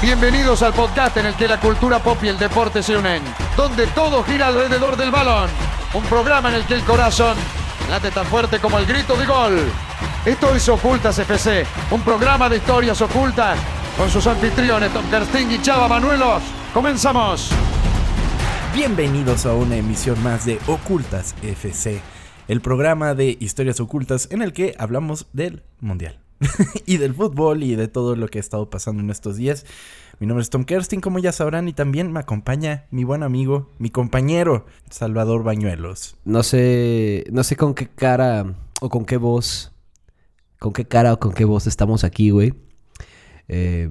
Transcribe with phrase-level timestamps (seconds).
[0.00, 3.20] Bienvenidos al podcast en el que la cultura pop y el deporte se unen,
[3.56, 5.50] donde todo gira alrededor del balón.
[5.92, 7.36] Un programa en el que el corazón
[7.90, 9.58] late tan fuerte como el grito de gol.
[10.24, 13.58] Esto es Ocultas FC, un programa de historias ocultas
[13.96, 16.44] con sus anfitriones Tom Kersting y Chava Manuelos.
[16.72, 17.50] ¡Comenzamos!
[18.72, 22.00] Bienvenidos a una emisión más de Ocultas FC,
[22.46, 26.27] el programa de historias ocultas en el que hablamos del Mundial.
[26.86, 29.66] y del fútbol y de todo lo que ha estado pasando en estos días.
[30.20, 33.70] Mi nombre es Tom Kerstin, como ya sabrán, y también me acompaña mi buen amigo,
[33.78, 36.16] mi compañero, Salvador Bañuelos.
[36.24, 39.72] No sé, no sé con qué cara o con qué voz,
[40.58, 42.54] con qué cara o con qué voz estamos aquí, güey.
[43.46, 43.90] Eh,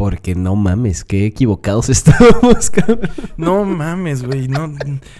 [0.00, 3.10] porque no mames, qué equivocados estamos, cabrón.
[3.36, 4.48] No mames, güey.
[4.48, 4.72] No,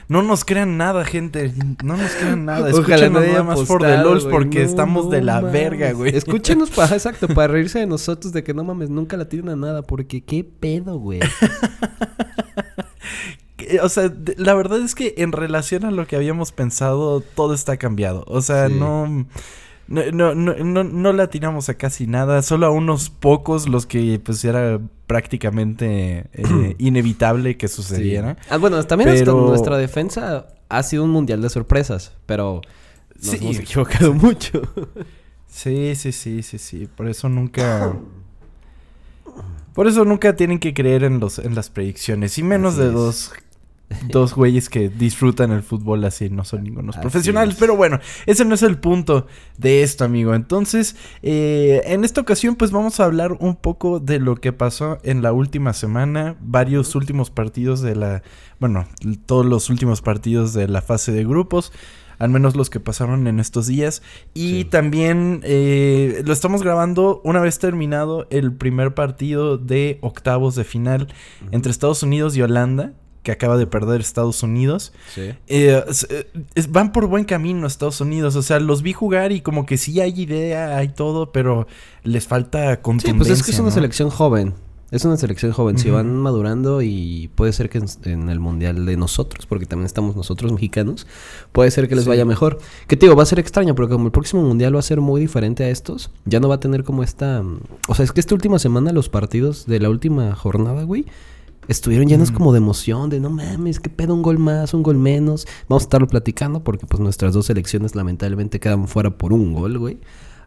[0.08, 1.52] no nos crean nada, gente.
[1.84, 2.70] No nos crean nada.
[2.72, 6.16] Ojalá no nada más por The LOLs porque estamos de la verga, güey.
[6.16, 9.56] Escúchenos para, exacto, para reírse de nosotros de que no mames, nunca la tienen a
[9.56, 9.82] nada.
[9.82, 11.20] Porque qué pedo, güey.
[13.82, 17.76] o sea, la verdad es que en relación a lo que habíamos pensado, todo está
[17.76, 18.24] cambiado.
[18.28, 19.26] O sea, no
[19.90, 24.20] no, no, no, no, la tiramos a casi nada, solo a unos pocos los que
[24.24, 28.36] pues era prácticamente eh, inevitable que sucediera.
[28.48, 29.48] Ah, bueno, también pero...
[29.48, 32.60] nuestra defensa ha sido un mundial de sorpresas, pero
[33.20, 34.62] nos hemos equivocado mucho.
[35.48, 37.92] sí, sí, sí, sí, sí, por eso nunca...
[39.74, 43.32] Por eso nunca tienen que creer en los en las predicciones, y menos de dos
[44.08, 47.56] dos güeyes que disfrutan el fútbol así, no son ningunos profesionales.
[47.58, 49.26] Pero bueno, ese no es el punto
[49.58, 50.34] de esto, amigo.
[50.34, 54.98] Entonces, eh, en esta ocasión, pues vamos a hablar un poco de lo que pasó
[55.02, 58.22] en la última semana, varios últimos partidos de la,
[58.58, 58.86] bueno,
[59.26, 61.72] todos los últimos partidos de la fase de grupos
[62.18, 64.02] al menos los que pasaron en estos días.
[64.34, 70.64] Y también eh, lo estamos grabando una vez terminado el primer partido de octavos de
[70.64, 71.08] final
[71.50, 74.92] entre Estados Unidos y Holanda que acaba de perder Estados Unidos.
[75.14, 75.32] Sí.
[75.48, 75.84] Eh,
[76.68, 78.36] van por buen camino Estados Unidos.
[78.36, 81.66] O sea, los vi jugar y como que sí hay idea, hay todo, pero
[82.02, 83.12] les falta contundencia.
[83.12, 84.54] Sí, pues es que es una selección joven.
[84.90, 85.78] Es una selección joven.
[85.78, 90.16] Si van madurando y puede ser que en, el mundial de nosotros, porque también estamos
[90.16, 91.06] nosotros mexicanos,
[91.52, 92.58] puede ser que les vaya mejor.
[92.88, 95.00] Que te digo, va a ser extraño, porque como el próximo mundial va a ser
[95.00, 97.44] muy diferente a estos, ya no va a tener como esta.
[97.86, 101.06] O sea, es que esta última semana los partidos de la última jornada, güey
[101.68, 104.96] estuvieron llenos como de emoción, de no mames, qué pedo, un gol más, un gol
[104.96, 105.46] menos.
[105.68, 109.78] Vamos a estarlo platicando porque pues nuestras dos selecciones lamentablemente quedan fuera por un gol,
[109.78, 109.98] güey.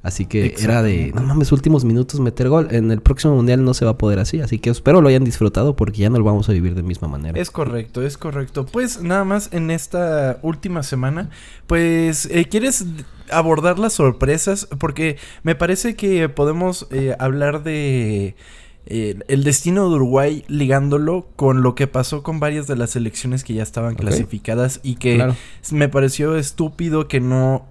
[0.03, 2.67] Así que era de, no mames, últimos minutos meter gol.
[2.71, 4.41] En el próximo mundial no se va a poder así.
[4.41, 7.07] Así que espero lo hayan disfrutado porque ya no lo vamos a vivir de misma
[7.07, 7.39] manera.
[7.39, 8.65] Es correcto, es correcto.
[8.65, 11.29] Pues nada más en esta última semana,
[11.67, 12.85] pues, eh, ¿quieres
[13.31, 14.67] abordar las sorpresas?
[14.77, 18.35] Porque me parece que podemos eh, hablar de
[18.85, 23.53] el destino de Uruguay ligándolo con lo que pasó con varias de las selecciones que
[23.53, 25.33] ya estaban clasificadas y que
[25.71, 27.65] me pareció estúpido que no...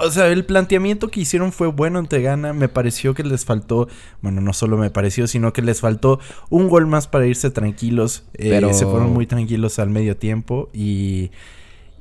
[0.00, 2.52] O sea, el planteamiento que hicieron fue bueno ante Gana.
[2.52, 3.86] Me pareció que les faltó,
[4.22, 6.18] bueno, no solo me pareció, sino que les faltó
[6.50, 8.24] un gol más para irse tranquilos.
[8.34, 8.74] Eh, pero...
[8.74, 11.30] se fueron muy tranquilos al medio tiempo y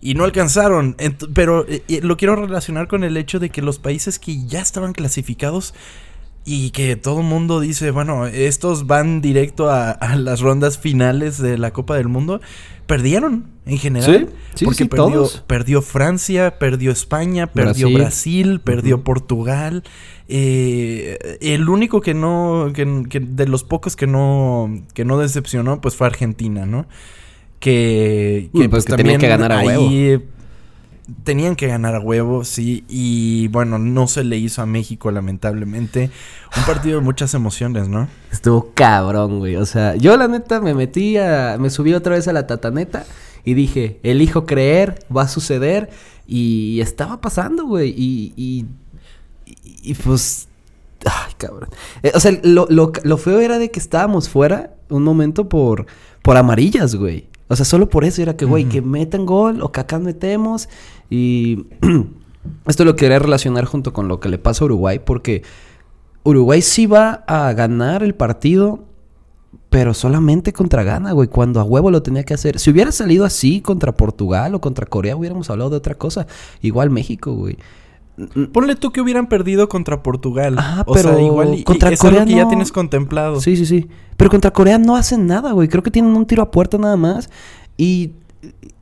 [0.04, 0.98] y no alcanzaron.
[1.34, 4.60] pero eh, eh, lo quiero relacionar con el hecho de que los países que ya
[4.60, 5.74] estaban clasificados
[6.46, 11.58] y que todo el mundo dice, bueno, estos van directo a, las rondas finales de
[11.58, 12.42] la Copa del Mundo,
[12.86, 14.30] perdieron en general.
[14.56, 19.84] Sí, porque perdió, perdió, Francia, perdió España, perdió Brasil, perdió Portugal.
[20.28, 22.86] Eh, el único que no, que,
[23.20, 26.88] de los pocos que no, que no decepcionó, pues fue Argentina, ¿no?
[27.60, 30.20] Que, que, pues, también que ganar a ahí,
[31.24, 32.84] tenían que ganar a huevo, sí.
[32.88, 36.10] Y bueno, no se le hizo a México, lamentablemente.
[36.56, 38.08] Un partido de muchas emociones, ¿no?
[38.32, 39.56] Estuvo cabrón, güey.
[39.56, 41.58] O sea, yo la neta me metí a.
[41.60, 43.06] Me subí otra vez a la tataneta
[43.44, 45.90] y dije, elijo creer, va a suceder.
[46.26, 47.90] Y estaba pasando, güey.
[47.90, 48.66] Y, y,
[49.84, 50.48] y, pues.
[51.06, 51.70] Ay, cabrón.
[52.02, 55.86] Eh, o sea, lo, lo, lo feo era de que estábamos fuera un momento por,
[56.22, 57.28] por amarillas, güey.
[57.48, 60.70] O sea, solo por eso era que, güey, que metan gol o que acá metemos.
[61.10, 61.66] Y
[62.68, 65.44] esto lo quería relacionar junto con lo que le pasa a Uruguay, porque
[66.24, 68.86] Uruguay sí va a ganar el partido,
[69.70, 72.60] pero solamente contra Ghana, güey, cuando a huevo lo tenía que hacer.
[72.60, 76.28] Si hubiera salido así contra Portugal o contra Corea, hubiéramos hablado de otra cosa.
[76.62, 77.58] Igual México, güey.
[78.52, 80.56] Ponle tú que hubieran perdido contra Portugal.
[80.60, 83.42] Ah, pero igual contra es Corea que ya tienes contemplado.
[83.42, 83.88] Sí, sí, sí.
[84.18, 85.68] Pero contra Corea no hacen nada, güey.
[85.68, 87.30] Creo que tienen un tiro a puerta nada más.
[87.76, 88.12] Y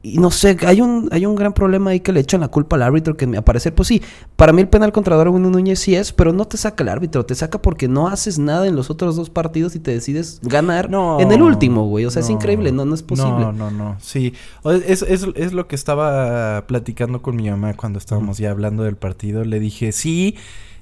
[0.03, 2.75] y no sé, hay un, hay un gran problema ahí que le echan la culpa
[2.75, 4.01] al árbitro, que me parece, pues sí,
[4.35, 7.25] para mí el penal contra Darwin Núñez sí es, pero no te saca el árbitro,
[7.25, 10.89] te saca porque no haces nada en los otros dos partidos y te decides ganar
[10.89, 12.05] No, en el último, güey.
[12.05, 13.31] O sea, es increíble, no, no es posible.
[13.31, 13.97] No, no, no.
[13.99, 14.33] Sí.
[14.87, 18.95] Es, es, es lo que estaba platicando con mi mamá cuando estábamos ya hablando del
[18.95, 19.43] partido.
[19.43, 20.35] Le dije, sí,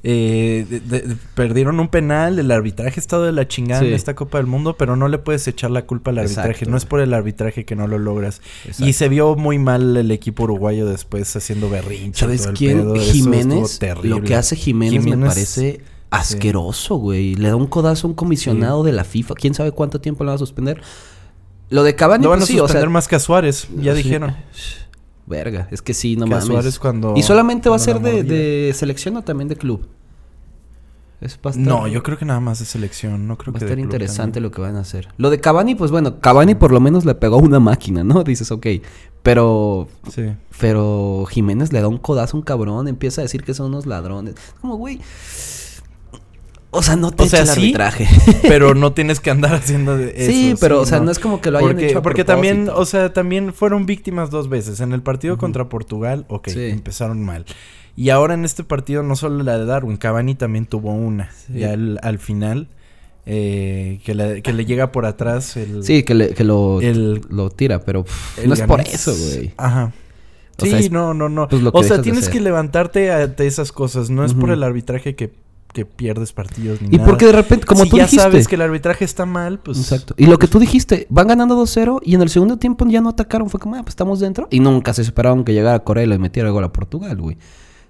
[0.03, 3.87] eh, de- de- perdieron un penal, el arbitraje ha estado de la chingada Sí.
[3.87, 6.49] en esta Copa del Mundo, pero no le puedes echar la culpa al arbitraje.
[6.51, 6.71] Exacto.
[6.71, 8.41] No es por el arbitraje que no lo logras.
[8.65, 8.85] Exacto.
[8.87, 12.21] Y se vio muy mal el equipo uruguayo después haciendo berrinche.
[12.21, 12.77] ¿Sabes todo el quién?
[12.79, 12.95] pedo.
[12.95, 13.79] Jiménez.
[14.03, 15.81] Lo que hace Jiménez, me parece
[16.11, 17.35] asqueroso, güey.
[17.35, 19.35] Le da un codazo a un comisionado de la FIFA.
[19.35, 20.81] ¿Quién sabe cuánto tiempo le va a suspender?
[21.69, 22.89] Lo de Cavani, Lo van a pues sí, o suspender sea...
[22.89, 24.35] más que a Suárez, ya dijeron.
[25.29, 26.47] Verga, es que sí, no Que a mames.
[26.47, 29.87] Suárez cuando- y solamente va a ser de, de selección o también de club.
[31.21, 33.27] Es va a estar- No, yo creo que nada más de selección.
[33.27, 34.43] No creo Va a que de estar club interesante también.
[34.43, 35.09] lo que van a hacer.
[35.17, 38.23] Lo de Cavani, pues bueno, Cavani por lo menos le pegó a una máquina, ¿no?
[38.25, 38.65] Dices, ok.
[39.21, 39.87] Pero.
[40.11, 40.33] Sí.
[40.59, 43.85] Pero Jiménez le da un codazo a un cabrón, empieza a decir que son unos
[43.85, 44.35] ladrones.
[44.61, 44.99] Como, güey.
[46.71, 48.07] O sea, no te O sea, echa el sí, arbitraje.
[48.43, 50.31] pero no tienes que andar haciendo de eso.
[50.31, 52.69] Sí, pero, o sea, no es como que lo hayan porque, hecho a Porque también,
[52.73, 54.79] o sea, también fueron víctimas dos veces.
[54.79, 56.65] En el partido contra Portugal, ok, Sí.
[56.65, 57.45] empezaron mal.
[57.95, 61.31] Y ahora en este partido, no solo la de Darwin, Cavani también tuvo una.
[61.53, 62.67] Ya al, al final,
[63.25, 65.83] eh, que, le, que le llega por atrás el...
[65.83, 69.53] Sí, que, le- que lo, El- lo tira, pero pff, no es por eso, güey.
[69.57, 69.91] Ajá.
[70.57, 71.47] O Sí, sea, es- no, no, no.
[71.47, 74.09] pues, o sea, tienes que levantarte ante esas cosas.
[74.09, 75.31] No es por el arbitraje que,
[75.73, 77.05] que pierdes partidos ni Y nada.
[77.05, 78.23] porque de repente, como si tú ya dijiste.
[78.23, 79.77] sabes que el arbitraje está mal, pues...
[79.79, 80.13] Exacto.
[80.17, 83.09] Y lo que tú dijiste, van ganando 2-0 y en el segundo tiempo ya no
[83.09, 83.49] atacaron.
[83.49, 84.47] Fue como, ah, pues estamos dentro.
[84.51, 87.37] Y nunca se esperaron que llegara Corea y le metiera gol a Portugal, güey.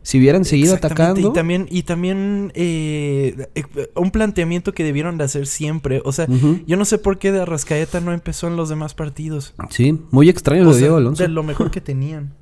[0.01, 1.29] Si hubieran seguido atacando.
[1.29, 3.63] Y también, y también eh, eh,
[3.95, 6.01] un planteamiento que debieron de hacer siempre.
[6.05, 6.25] O sea,
[6.65, 9.53] yo no sé por qué de Arrascaeta no empezó en los demás partidos.
[9.69, 11.21] Sí, muy extraño lo de Diego Alonso.
[11.21, 12.33] de lo mejor que tenían.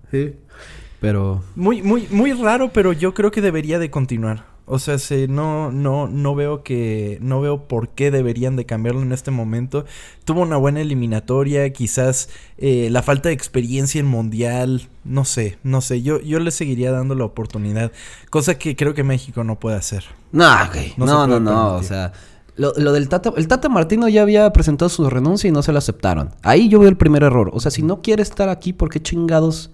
[1.00, 1.44] Pero.
[1.56, 4.46] Muy, muy, muy raro, pero yo creo que debería de continuar.
[4.70, 9.02] O sea, se, no, no, no veo que, no veo por qué deberían de cambiarlo
[9.02, 9.86] en este momento.
[10.26, 12.28] Tuvo una buena eliminatoria, quizás
[12.58, 16.02] eh, la falta de experiencia en mundial, no sé, no sé.
[16.02, 17.94] Yo, yo le seguiría dando la oportunidad,
[18.30, 20.04] cosa que creo que México no puede hacer.
[20.34, 20.94] No, güey.
[20.98, 21.76] No No, no.
[21.76, 22.12] O sea,
[22.58, 23.32] lo, lo del Tata.
[23.38, 26.32] El Tata Martino ya había presentado su renuncia y no se lo aceptaron.
[26.44, 27.52] Ahí yo veo el primer error.
[27.54, 29.72] O sea, si no quiere estar aquí, ¿por qué chingados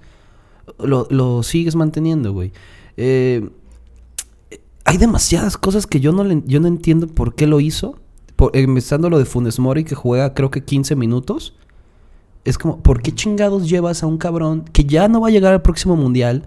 [0.78, 2.52] lo, lo sigues manteniendo, güey?
[2.96, 3.50] Eh,
[4.86, 8.00] hay demasiadas cosas que yo no, le- yo no entiendo por qué lo hizo.
[8.36, 11.56] Por, empezando lo de Funes Mori, que juega creo que 15 minutos.
[12.46, 15.54] Es como, ¿por qué chingados llevas a un cabrón que ya no va a llegar
[15.54, 16.46] al próximo mundial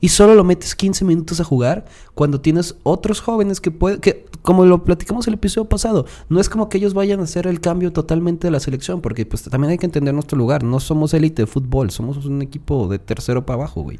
[0.00, 1.84] y solo lo metes 15 minutos a jugar
[2.14, 6.48] cuando tienes otros jóvenes que pueden, que como lo platicamos el episodio pasado, no es
[6.48, 9.70] como que ellos vayan a hacer el cambio totalmente de la selección, porque pues también
[9.72, 13.44] hay que entender nuestro lugar, no somos élite de fútbol, somos un equipo de tercero
[13.44, 13.98] para abajo, güey.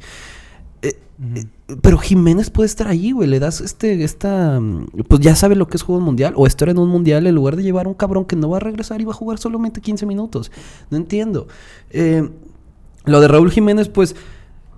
[0.83, 0.99] Eh,
[1.37, 1.45] eh,
[1.81, 3.29] pero Jiménez puede estar ahí, güey.
[3.29, 4.61] Le das este, esta.
[4.61, 6.35] mm, Pues ya sabe lo que es juego mundial.
[6.37, 8.59] O estar en un mundial en lugar de llevar a un cabrón que no va
[8.59, 10.53] a regresar y va a jugar solamente 15 minutos.
[10.91, 11.47] No entiendo.
[11.91, 12.29] Eh,
[13.05, 14.15] lo de Raúl Jiménez, pues.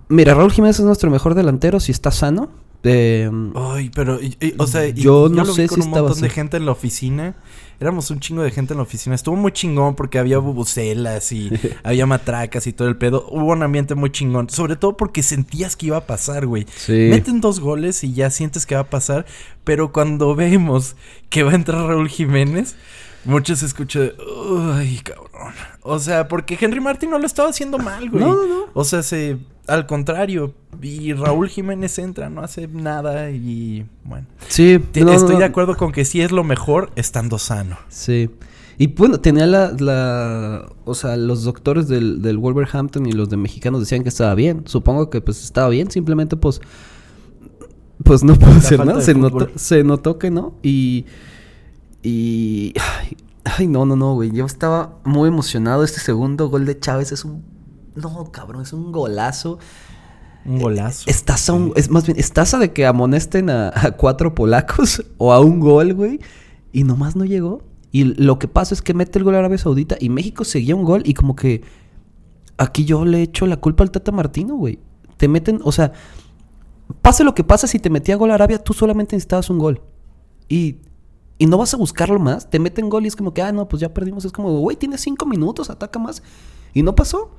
[0.08, 2.50] Mira, Raúl Jiménez es nuestro mejor delantero si está sano.
[2.86, 5.90] Eh, Ay, pero, y- y- o sea, Yo no lo sé vi con si un
[5.90, 7.34] montón de gente en la oficina.
[7.78, 9.14] Éramos un chingo de gente en la oficina.
[9.14, 11.50] Estuvo muy chingón porque había bubucelas y
[11.84, 13.26] había matracas y todo el pedo.
[13.30, 14.48] Hubo un ambiente muy chingón.
[14.48, 16.66] Sobre todo porque sentías que iba a pasar, güey.
[16.74, 17.08] Sí.
[17.10, 19.26] Meten dos goles y ya sientes que va a pasar.
[19.64, 20.96] Pero cuando vemos
[21.28, 22.76] que va a entrar Raúl Jiménez,
[23.26, 24.12] muchos escuchan,
[24.48, 25.52] uy, cabrón.
[25.82, 28.24] O sea, porque Henry Martin no lo estaba haciendo mal, güey.
[28.24, 28.64] No, no, no.
[28.72, 29.36] O sea, se,
[29.69, 30.55] al contrario.
[30.82, 34.27] Y Raúl Jiménez entra, no hace nada y bueno.
[34.49, 35.39] sí, Te- no, estoy no.
[35.39, 37.77] de acuerdo con que sí es lo mejor estando sano.
[37.89, 38.31] Sí.
[38.79, 43.39] Y bueno, tenía la, la- O sea, los doctores del, del Wolverhampton y los de
[43.39, 44.65] mexicanos decían que estaba bien.
[44.67, 46.61] Supongo que pues estaba bien, simplemente pues.
[48.05, 49.01] Pues no puedo hacer nada.
[49.01, 50.55] Se notó, se notó que no.
[50.63, 51.06] Y.
[52.03, 52.75] Y.
[52.79, 54.31] Ay, ay, no, no, no, güey.
[54.32, 55.82] Yo estaba muy emocionado.
[55.82, 57.43] Este segundo gol de Chávez es un.
[57.96, 59.58] No, cabrón, es un golazo.
[60.44, 61.10] Un golazo.
[61.10, 65.05] Estás a un, es más bien, estás a de que amonesten a, a cuatro polacos
[65.19, 66.20] o a un gol, güey.
[66.72, 67.62] Y nomás no llegó.
[67.91, 70.76] Y lo que pasa es que mete el gol a Arabia Saudita y México seguía
[70.76, 71.62] un gol y como que
[72.58, 74.79] aquí yo le echo la culpa al Tata Martino, güey.
[75.17, 75.93] Te meten, o sea,
[77.03, 79.81] pase lo que pase, si te metía gol a Arabia, tú solamente necesitabas un gol.
[80.48, 80.81] Y,
[81.38, 82.50] y no vas a buscarlo más.
[82.50, 84.24] Te meten gol y es como que, ah, no, pues ya perdimos.
[84.24, 86.22] Es como, güey, tienes cinco minutos, ataca más.
[86.74, 87.31] Y no pasó.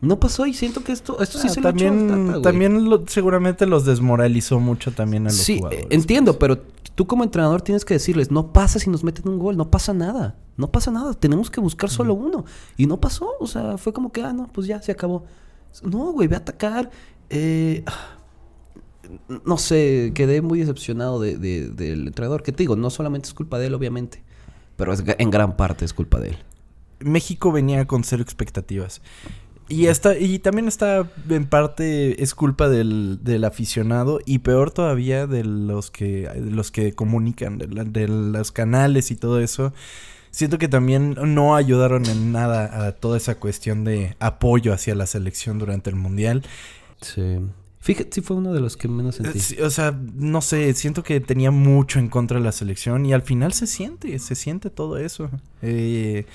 [0.00, 2.42] No pasó y siento que esto, esto sí Ah, se lo también Tata, güey.
[2.42, 5.84] también lo- seguramente los desmoralizó mucho también a los Sí, jugadores.
[5.84, 6.58] eh, entiendo, pero
[6.94, 9.92] Tú como entrenador tienes que decirles, no pasa si nos meten un gol, no pasa
[9.92, 10.34] nada.
[10.56, 12.46] No pasa nada, tenemos que buscar solo uno.
[12.78, 15.24] Y no pasó, o sea, fue como que, ah, no, pues ya, se acabó.
[15.82, 16.90] No, güey, ve a atacar.
[17.28, 17.84] Eh,
[19.44, 22.42] no sé, quedé muy decepcionado de, de- del entrenador.
[22.42, 24.22] Que te digo, no solamente es culpa de él, obviamente.
[24.76, 26.36] Pero es, en gran parte es culpa de él.
[27.00, 29.02] México venía con cero expectativas.
[29.68, 35.26] Y, esta, y también está en parte es culpa del, del aficionado y peor todavía
[35.26, 39.72] de los que, de los que comunican, de, la- de los canales y todo eso.
[40.30, 45.06] Siento que también no ayudaron en nada a toda esa cuestión de apoyo hacia la
[45.06, 46.44] selección durante el Mundial.
[47.00, 47.38] Sí.
[47.80, 49.38] Fíjate, sí fue uno de los que menos sentí.
[49.38, 53.06] Eh, sí, O sea, no sé, siento que tenía mucho en contra de la selección
[53.06, 55.30] y al final se siente, se siente todo eso.
[55.62, 56.26] Eh,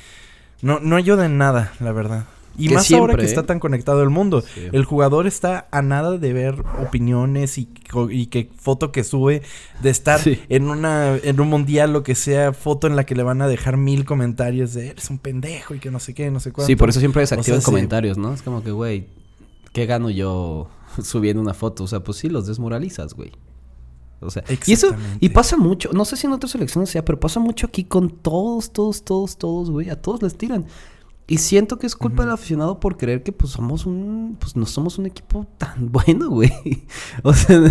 [0.62, 2.26] no, no ayuda en nada, la verdad.
[2.58, 3.26] Y Que más ahora que ¿eh?
[3.26, 4.42] está tan conectado el mundo.
[4.42, 4.62] Sí.
[4.72, 7.70] El jugador está a nada de ver opiniones y,
[8.10, 9.42] y que foto que sube,
[9.82, 10.40] de estar Sí.
[10.50, 13.48] en una en un mundial, lo que sea, foto en la que le van a
[13.48, 16.68] dejar mil comentarios de eres un pendejo y que no sé qué, no sé cuánto.
[16.68, 17.66] Sí, por eso siempre O sea, desactivan sí.
[17.66, 18.34] comentarios, ¿no?
[18.34, 19.08] Es como que, güey,
[19.74, 20.68] ¿qué gano yo
[21.02, 21.86] subiendo una foto?
[21.86, 23.32] O sea, pues sí, los desmoralizas, güey.
[24.24, 27.20] O sea, y eso, y pasa mucho, no sé si en otras elecciones sea, pero
[27.20, 29.90] pasa mucho aquí con todos, todos, todos, todos, güey.
[29.90, 30.66] A todos les tiran.
[31.32, 34.66] Y siento que es culpa del aficionado por creer que pues somos un, pues no
[34.66, 36.52] somos un equipo tan bueno, güey.
[37.24, 37.62] O sea,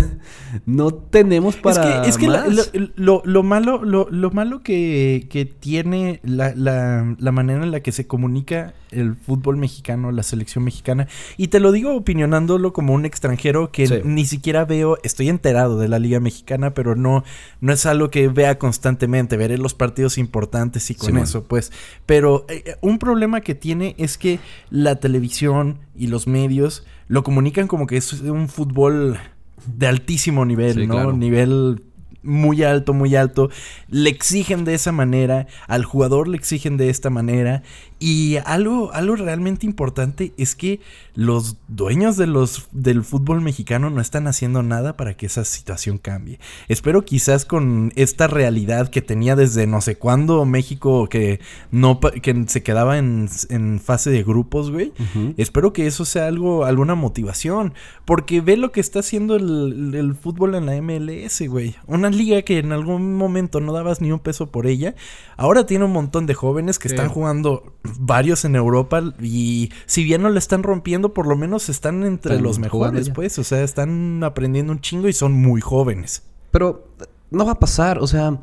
[0.65, 2.63] no tenemos para Es que, es que la- lo,
[2.95, 7.81] lo- lo malo, lo, lo malo que, que tiene la, la- la manera en la
[7.81, 12.93] que se comunica el fútbol mexicano, la selección mexicana, y te lo digo opinionándolo como
[12.93, 13.95] un extranjero que Sí.
[14.03, 17.23] ni siquiera veo, estoy enterado de la liga mexicana, pero no,
[17.61, 21.71] no es algo que vea constantemente, veré los partidos importantes y con eso, pues.
[22.05, 24.39] Pero eh, eh, un problema que tiene es que
[24.69, 29.17] la televisión y los medios lo comunican como que es un fútbol
[29.65, 30.93] de altísimo nivel, Sí, ¿no?
[30.95, 31.13] claro.
[31.13, 31.83] Nivel
[32.23, 33.49] muy alto, muy alto.
[33.87, 37.63] Le exigen de esa manera, al jugador le exigen de esta manera.
[37.99, 40.79] Y algo, algo realmente importante es que
[41.13, 45.97] los dueños de los, del fútbol mexicano no están haciendo nada para que esa situación
[45.99, 46.39] cambie.
[46.67, 52.45] Espero quizás con esta realidad que tenía desde no sé cuándo México que no que
[52.47, 54.93] se quedaba en, en fase de grupos, güey.
[55.37, 57.73] Espero que eso sea algo, alguna motivación.
[58.05, 61.75] Porque ve lo que está haciendo el, el fútbol en la MLS, güey.
[61.87, 64.95] Una liga que en algún momento no dabas ni un peso por ella.
[65.37, 66.95] Ahora tiene un montón de jóvenes que Sí.
[66.95, 69.01] están jugando varios en Europa.
[69.21, 73.09] Y si bien no le están rompiendo, por lo menos están entre Están los mejores,
[73.09, 73.39] pues.
[73.39, 76.23] O sea, están aprendiendo un chingo y son muy jóvenes.
[76.51, 76.87] Pero
[77.31, 78.39] no va a pasar, o sea,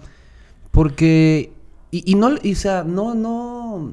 [0.70, 1.52] porque...
[1.90, 3.92] Y, y no, y, o sea, no, no...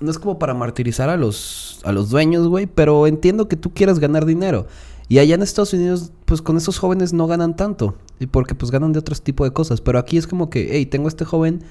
[0.00, 3.74] No es como para martirizar a los, a los dueños, güey, pero entiendo que tú
[3.74, 4.66] quieras ganar dinero.
[5.08, 7.96] Y allá en Estados Unidos, pues con esos jóvenes no ganan tanto.
[8.20, 9.80] Y porque pues ganan de otros tipo de cosas.
[9.80, 11.64] Pero aquí es como que, hey, tengo este joven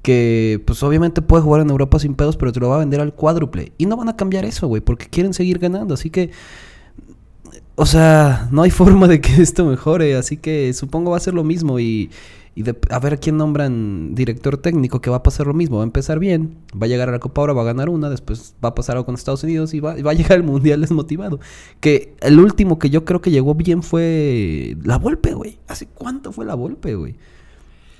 [0.00, 3.02] que pues obviamente puede jugar en Europa sin pedos, pero te lo va a vender
[3.02, 3.72] al cuádruple.
[3.76, 5.92] Y no van a cambiar eso, güey, porque quieren seguir ganando.
[5.92, 6.30] Así que
[7.74, 11.34] o sea, no hay forma de que esto mejore, así que supongo va a ser
[11.34, 12.10] lo mismo y,
[12.58, 15.82] y de- a ver quién nombran director técnico que va a pasar lo mismo, va
[15.82, 18.56] a empezar bien, va a llegar a la Copa ahora, va a ganar una, después
[18.64, 20.80] va a pasar algo con Estados Unidos y va, y va a llegar al Mundial
[20.80, 21.38] desmotivado.
[21.78, 25.60] Que el último que yo creo que llegó bien fue la Volpe, güey.
[25.68, 27.14] ¿Hace cuánto fue la Volpe, güey?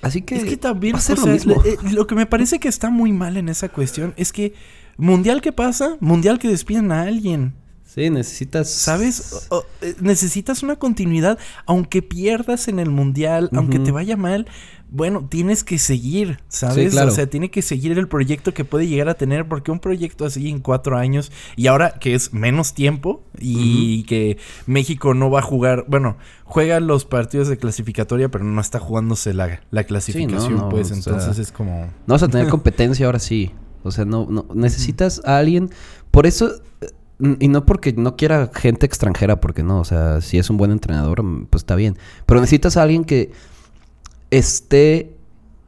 [0.03, 1.63] Así que, Es que también, lo mismo.
[1.65, 4.55] eh, lo que me parece que está muy mal en esa cuestión es que
[4.97, 7.55] mundial que pasa, mundial que despiden a alguien.
[7.93, 8.69] Sí, necesitas...
[8.71, 9.47] ¿Sabes?
[9.49, 11.39] O- o, eh, necesitas una continuidad.
[11.65, 14.47] Aunque pierdas en el mundial, aunque te vaya mal,
[14.91, 16.93] bueno, tienes que seguir, ¿sabes?
[16.93, 17.11] claro.
[17.11, 20.27] O sea, tiene que seguir el proyecto que puede llegar a tener, porque un proyecto
[20.27, 25.41] así en cuatro años, y ahora que es menos tiempo, y que México no va
[25.41, 30.57] a jugar, bueno, juega los partidos de clasificatoria, pero no está jugándose la, la clasificación,
[30.57, 31.87] no, pues entonces sea, es como...
[32.07, 33.51] No vas a tener competencia ahora sí.
[33.83, 35.71] O sea, no, no necesitas a alguien.
[36.11, 36.89] Por eso, eh,
[37.41, 40.71] y no porque no quiera gente extranjera, porque no, o sea, si es un buen
[40.71, 41.97] entrenador, mm, pues está bien.
[42.27, 43.33] Pero necesitas a alguien que
[44.31, 45.17] esté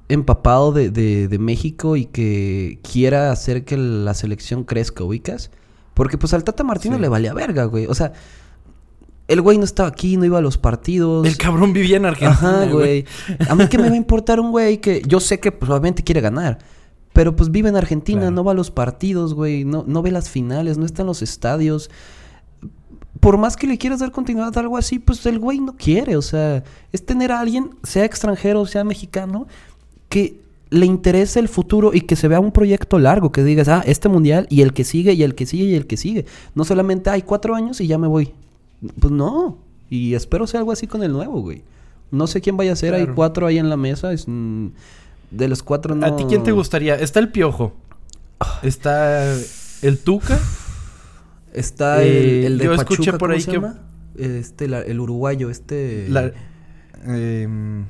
[0.08, 5.50] empapado de, de- de México y que quiera hacer que la selección crezca, ubicas.
[5.94, 7.00] Porque pues al Tata Martino Sí.
[7.02, 7.86] le valía verga, güey.
[7.86, 8.12] O sea,
[9.28, 11.26] el güey no estaba aquí, no iba a los partidos.
[11.26, 13.04] El cabrón vivía en Argentina, Ajá, güey.
[13.48, 16.02] A mí que me va a importar un güey que yo sé que pues, obviamente
[16.02, 16.58] quiere ganar.
[17.20, 18.34] Pero pues vive en Argentina, Claro.
[18.34, 19.66] no va a los partidos, güey.
[19.66, 21.90] No, no ve las finales, no está en los estadios.
[23.20, 26.16] Por más que le quieras dar continuidad a algo así, pues el güey no quiere.
[26.16, 29.46] O sea, es tener a alguien, sea extranjero, sea mexicano,
[30.08, 33.82] que le interese el futuro y que se vea un proyecto largo, que digas, ah,
[33.84, 36.24] este mundial y el que sigue y el que sigue y el que sigue.
[36.54, 38.32] No solamente hay cuatro años y ya me voy.
[38.98, 39.58] Pues no.
[39.90, 41.64] Y espero sea algo así con el nuevo, güey.
[42.10, 44.10] No sé quién vaya a ser, hay cuatro ahí en la mesa.
[44.10, 44.68] Es, mm,
[45.30, 46.06] de los cuatro no...
[46.06, 46.94] ¿A ti quién te gustaría?
[46.96, 47.74] Está el Piojo.
[48.62, 49.32] Está
[49.82, 50.38] el Tuca.
[51.52, 53.78] Está Eh, el, el de yo Pachuca, escuché por ¿cómo ahí se que- llama?
[54.16, 56.06] Este, la- el uruguayo, este...
[56.08, 56.32] la-
[57.06, 57.84] em,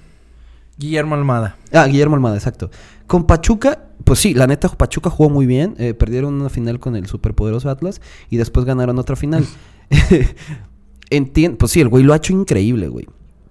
[0.79, 1.57] Guillermo Almada.
[1.73, 2.71] Ah, Guillermo Almada, exacto.
[3.07, 5.75] Con Pachuca, pues sí, la neta, Pachuca jugó muy bien.
[5.79, 9.45] eh, perdieron una final con el superpoderoso Atlas y después ganaron otra final.
[11.11, 13.07] Entien pues sí, el güey lo ha hecho increíble, güey.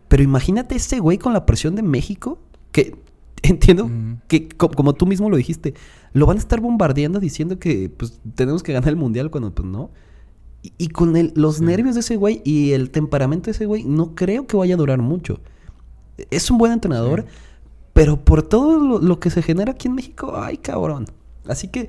[0.08, 2.39] Pero imagínate ese güey con la presión de México,
[2.72, 2.96] que
[3.43, 4.22] entiendo Mm.
[4.27, 5.74] que, co- como tú mismo lo dijiste,
[6.13, 9.67] lo van a estar bombardeando diciendo que pues tenemos que ganar el mundial cuando pues
[9.67, 9.91] no.
[10.62, 11.63] Y, y con el- los Sí.
[11.63, 14.77] nervios de ese güey y el temperamento de ese güey, no creo que vaya a
[14.77, 15.39] durar mucho.
[16.31, 17.25] Es un buen entrenador,
[17.93, 21.05] pero por todo lo, lo que se genera aquí en México, ay cabrón.
[21.48, 21.88] Así que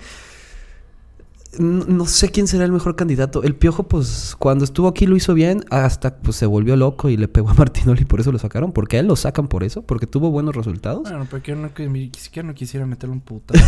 [1.58, 3.42] no sé quién será el mejor candidato.
[3.42, 7.16] El Piojo, pues, cuando estuvo aquí lo hizo bien, hasta pues se volvió loco y
[7.16, 8.72] le pegó a Martinoli y por eso lo sacaron.
[8.72, 11.02] Porque a él lo sacan por eso, porque tuvo buenos resultados.
[11.02, 11.70] Bueno, pero que yo no,
[12.16, 13.54] siquiera no quisiera meterle un puta.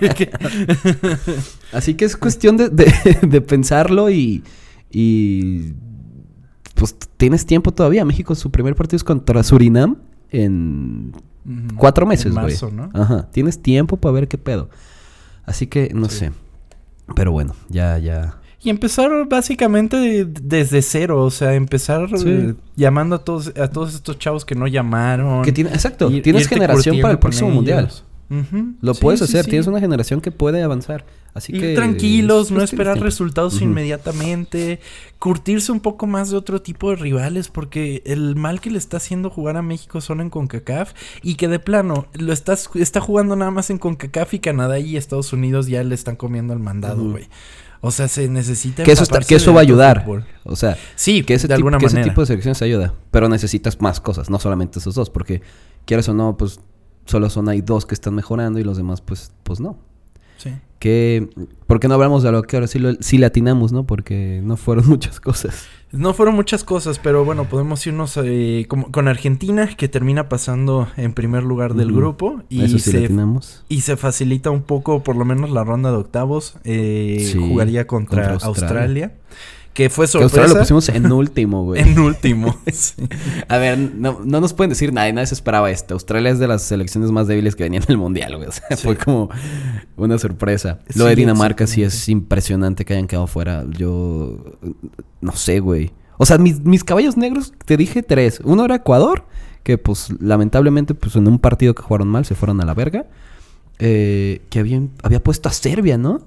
[1.72, 2.92] Así que es cuestión de, de-
[3.22, 4.42] de pensarlo y,
[4.90, 5.72] y
[6.74, 8.04] pues tienes tiempo todavía.
[8.04, 9.96] México su primer partido es contra Surinam
[10.30, 11.12] en
[11.76, 12.54] cuatro meses, güey.
[12.72, 12.90] ¿no?
[12.94, 13.28] Ajá.
[13.30, 14.68] Tienes tiempo para ver qué pedo.
[15.44, 16.18] Así que no Sí.
[16.18, 16.32] sé.
[17.14, 18.36] Pero bueno, ya, ya.
[18.60, 22.24] Y empezar básicamente de- desde cero, o sea, empezar Sí.
[22.28, 25.42] eh, llamando a todos, a todos estos chavos que no llamaron.
[25.42, 26.10] Que tiene, exacto.
[26.10, 27.88] Ir- tienes generación para el próximo mundial.
[28.80, 29.44] Lo Sí, puedes hacer.
[29.44, 29.50] sí.
[29.50, 31.06] Tienes una generación que puede avanzar.
[31.34, 34.80] Así Ir que tranquilos, no esperar resultados inmediatamente,
[35.18, 38.96] curtirse un poco más de otro tipo de rivales, porque el mal que le está
[38.96, 40.92] haciendo jugar a México solo en CONCACAF
[41.22, 44.96] y que de plano lo estás, está jugando nada más en CONCACAF y Canadá y
[44.96, 47.28] Estados Unidos ya le están comiendo el mandado, güey.
[47.80, 50.00] O sea, se necesita Que eso, está- empaparse que eso de va a ayudar.
[50.04, 50.26] fútbol.
[50.44, 52.12] O sea, Sí, que ese, de tipo, alguna que ese manera.
[52.12, 52.94] tipo de selecciones ayuda.
[53.12, 55.10] Pero necesitas más cosas, no solamente esos dos.
[55.10, 55.42] Porque
[55.84, 56.58] quieras o no, pues
[57.08, 59.76] solo son hay dos que están mejorando y los demás, pues, pues no.
[60.36, 60.50] Sí.
[60.78, 61.28] Que,
[61.66, 63.84] ¿por qué no hablamos de lo que ahora sí, lo, sí le atinamos, no?
[63.84, 65.66] Porque no fueron muchas cosas.
[65.90, 70.86] No fueron muchas cosas, pero bueno, podemos irnos eh, como- con Argentina, que termina pasando
[70.96, 72.42] en primer lugar del grupo.
[72.48, 73.14] Y Eso sí le se.
[73.68, 76.56] Y se facilita un poco, por lo menos, la ronda de octavos.
[76.62, 79.06] Eh, Sí, jugaría contra, contra Australia.
[79.06, 79.12] Australia.
[79.78, 80.24] Que fue Que sorpresa.
[80.42, 81.80] Australia lo pusimos en último, güey.
[81.82, 82.56] en último.
[82.72, 82.94] Sí.
[83.46, 85.94] A ver, no, no nos pueden decir nada, nadie se esperaba esto.
[85.94, 88.48] Australia es de las selecciones más débiles que venían en el mundial, güey.
[88.48, 88.82] O sea, Sí.
[88.82, 89.28] fue como
[89.96, 90.80] una sorpresa.
[90.96, 93.64] Lo de Dinamarca sí es impresionante que hayan quedado fuera.
[93.70, 94.58] Yo
[95.20, 95.92] no sé, güey.
[96.16, 98.40] O sea, mis, mis caballos negros, te dije tres.
[98.42, 99.26] Uno era Ecuador,
[99.62, 103.06] que pues lamentablemente pues en un partido que jugaron mal se fueron a la verga.
[103.78, 106.22] Eh, que habían, había puesto a Serbia, ¿no?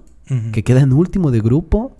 [0.54, 1.98] Que queda en último de grupo.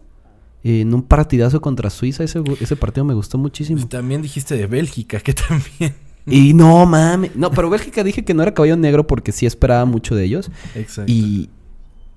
[0.64, 2.24] En un partidazo contra Suiza.
[2.24, 3.78] Ese, ese partido me gustó muchísimo.
[3.80, 5.94] Pues también dijiste de Bélgica, que también.
[6.28, 7.36] Y no mames.
[7.36, 10.52] No, pero Bélgica dije que no era caballo negro porque sí esperaba mucho de ellos.
[10.76, 11.12] Exacto.
[11.12, 11.50] Y.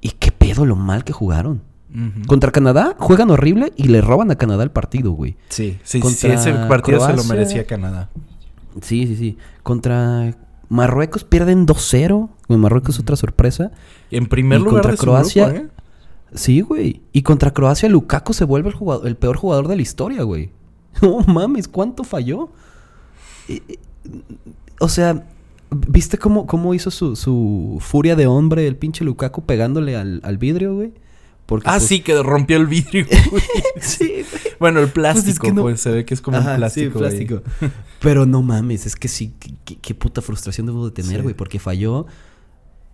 [0.00, 1.62] Y qué pedo lo mal que jugaron.
[2.26, 5.36] Contra Canadá juegan horrible y le roban a Canadá el partido, güey.
[5.48, 8.10] Sí, sí, sí, ese partido se lo merecía Canadá.
[8.82, 9.38] Sí, sí, sí.
[9.62, 10.34] Contra
[10.68, 12.30] Marruecos pierden 2-0.
[12.48, 13.70] Güey, Marruecos es otra sorpresa.
[14.10, 15.68] En primer Y lugar contra de su Croacia- grupo, ¿eh?
[16.34, 17.00] Sí, güey.
[17.12, 20.50] Y contra Croacia, Lukaku se vuelve el, jugador, el peor jugador de la historia, güey.
[21.02, 22.50] No mames, ¿cuánto falló?
[23.48, 23.78] Eh, eh,
[24.80, 25.26] O sea,
[25.70, 30.38] ¿viste cómo, cómo hizo su, su furia de hombre el pinche Lukaku pegándole al, al
[30.38, 30.92] vidrio, güey?
[31.46, 33.06] Porque, Ah, pues, sí, que rompió el vidrio.
[33.30, 33.42] güey.
[33.80, 34.24] sí, güey.
[34.58, 36.56] bueno, el Pues es plástico, que no- pues se ve que es como Ajá, un
[36.56, 36.86] plástico.
[36.86, 37.26] sí, güey.
[37.26, 37.42] plástico.
[38.00, 41.22] Pero no mames, es que sí, qué, puta frustración debo de tener, Sí.
[41.22, 42.06] güey, porque falló.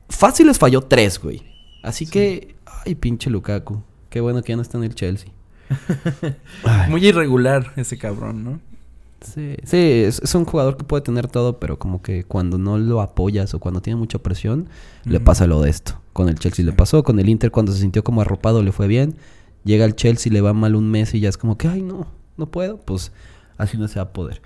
[0.08, 1.42] Fácil les falló tres, güey.
[1.82, 3.82] Así que, ay, pinche Lukaku.
[4.08, 5.30] Qué bueno que ya no está en el Chelsea.
[6.88, 8.60] Muy irregular ese cabrón, ¿no?
[9.20, 12.78] sí, sí, es, es un jugador que puede tener todo, pero como que cuando no
[12.78, 14.68] lo apoyas o cuando tiene mucha presión,
[15.04, 16.00] le pasa lo de esto.
[16.12, 18.88] Con el Chelsea le pasó, con el Inter cuando se sintió como arropado le fue
[18.88, 19.14] bien.
[19.64, 22.06] Llega al Chelsea, le va mal un mes y ya es como que, ay, no,
[22.36, 22.78] no puedo.
[22.78, 23.12] Pues
[23.58, 24.40] así no se va a poder.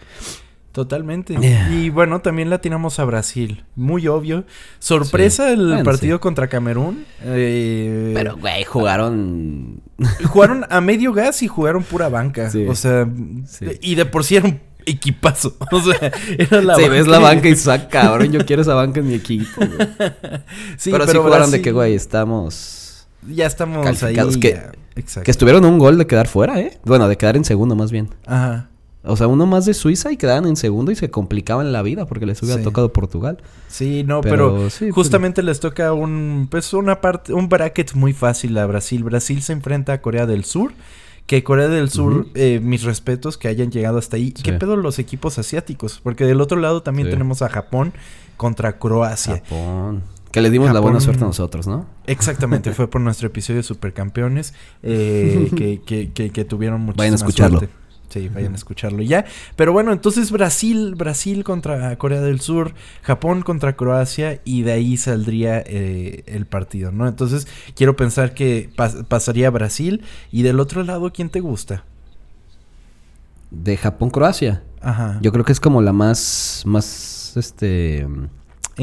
[0.74, 1.36] Totalmente.
[1.36, 1.70] Yeah.
[1.72, 3.62] Y bueno, también la tiramos a Brasil.
[3.76, 4.44] Muy obvio.
[4.80, 5.52] Sorpresa Sí.
[5.52, 6.20] el Bueno, partido sí.
[6.20, 7.04] contra Camerún.
[7.22, 9.80] Eh, Pero, güey, jugaron.
[10.26, 12.50] jugaron a medio gas y jugaron pura banca.
[12.50, 12.66] Sí.
[12.66, 13.08] O sea,
[13.80, 15.56] y de por sí era un equipazo.
[15.70, 18.32] O sea, era la sí, ves la banca y saca, cabrón.
[18.32, 19.70] Yo quiero esa banca en mi equipo, güey.
[20.76, 23.06] Sí, pero, sí jugaron de que, güey, estamos.
[23.28, 24.16] Ya estamos ahí.
[24.40, 24.72] Que- ya.
[24.96, 25.24] Exacto.
[25.24, 26.78] Que estuvieron a un gol de quedar fuera, ¿eh?
[26.84, 28.10] Bueno, de quedar en segundo, más bien.
[28.26, 28.70] Ajá.
[29.06, 32.06] O sea, uno más de Suiza y quedaban en segundo y se complicaban la vida
[32.06, 32.64] porque les hubiera Sí.
[32.64, 33.38] tocado Portugal.
[33.68, 37.94] Sí, no, Pero pero, sí, pues- justamente les toca un pues una parte un bracket
[37.94, 39.04] muy fácil a Brasil.
[39.04, 40.72] Brasil se enfrenta a Corea del Sur,
[41.26, 44.32] que Corea del Sur, eh, mis respetos que hayan llegado hasta ahí.
[44.36, 44.42] Sí.
[44.42, 46.00] ¿Qué pedo los equipos asiáticos?
[46.02, 47.92] Porque del otro lado también tenemos a Japón
[48.36, 49.42] contra Croacia.
[49.44, 50.02] Japón.
[50.32, 51.86] Que le dimos la buena suerte a nosotros, ¿no?
[52.08, 57.12] Exactamente, fue por nuestro episodio de Supercampeones eh, que, que, que, que tuvieron muchísima Vayan
[57.12, 57.58] a escucharlo.
[57.60, 57.74] suerte.
[58.14, 59.24] Sí, vayan a escucharlo ya.
[59.56, 62.72] Pero bueno, entonces Brasil, Brasil contra Corea del Sur,
[63.02, 67.08] Japón contra Croacia y de ahí saldría eh, el partido, ¿no?
[67.08, 71.82] Entonces quiero pensar que pas- pasaría Brasil y del otro lado, ¿quién te gusta?
[73.50, 74.62] De Japón-Croacia.
[74.80, 75.18] Ajá.
[75.20, 78.06] Yo creo que es como la más, más, este,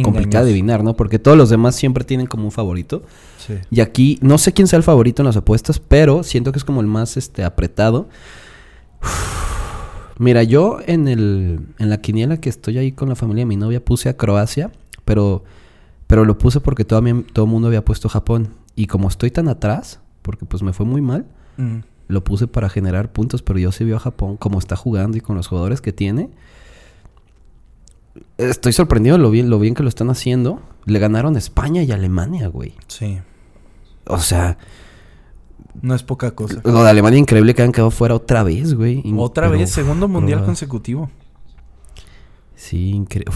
[0.03, 0.93] complicada de adivinar, ¿no?
[0.95, 3.03] Porque todos los demás siempre tienen como un favorito.
[3.45, 3.53] Sí.
[3.69, 6.65] Y aquí, no sé quién sea el favorito en las apuestas, pero siento que es
[6.65, 8.09] como el más, este, apretado.
[10.17, 13.57] Mira, yo en el, en la quiniela que estoy ahí con la familia de mi
[13.57, 14.71] novia puse a Croacia,
[15.03, 15.43] pero,
[16.07, 18.49] pero lo puse porque todo, mi- todo el mundo había puesto Japón.
[18.75, 21.25] Y como estoy tan atrás, porque pues me fue muy mal,
[21.57, 21.79] Mm.
[22.07, 25.21] lo puse para generar puntos, pero yo sí veo a Japón como está jugando y
[25.21, 26.29] con los jugadores que tiene.
[28.37, 30.61] Estoy sorprendido de lo bien, lo bien que lo están haciendo.
[30.85, 32.73] Le ganaron España y Alemania, güey.
[32.87, 33.19] Sí.
[34.05, 34.57] O sea,
[35.81, 36.61] No es poca cosa.
[36.63, 39.01] lo de Alemania increíble que han quedado fuera otra vez, güey.
[39.03, 41.09] In- Otra pero- vez, segundo mundial consecutivo.
[42.55, 43.33] Sí, increíble.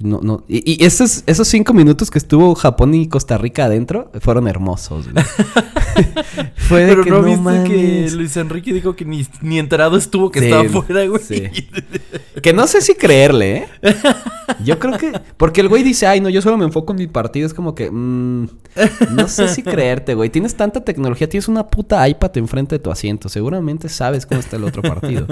[0.00, 0.44] No, no.
[0.48, 5.12] Y, y esos, esos cinco minutos que estuvo Japón y Costa Rica adentro fueron hermosos,
[5.12, 5.24] güey.
[6.56, 8.10] Fue de Pero que no, no viste que.
[8.12, 11.22] Luis Enrique dijo que ni, ni enterado estuvo que Sí, estaba fuera, güey.
[11.22, 11.44] sí.
[12.42, 13.68] Que no sé si creerle, ¿eh?
[14.64, 15.12] Yo creo que...
[15.36, 17.46] Porque el güey dice, ay, no, yo solo me enfoco en mi partido.
[17.46, 17.90] Es como que...
[17.90, 18.48] mm,
[19.10, 20.30] no sé si creerte, güey.
[20.30, 21.28] Tienes tanta tecnología.
[21.28, 23.28] Tienes una puta iPad enfrente de tu asiento.
[23.28, 25.26] Seguramente sabes cómo está el otro partido.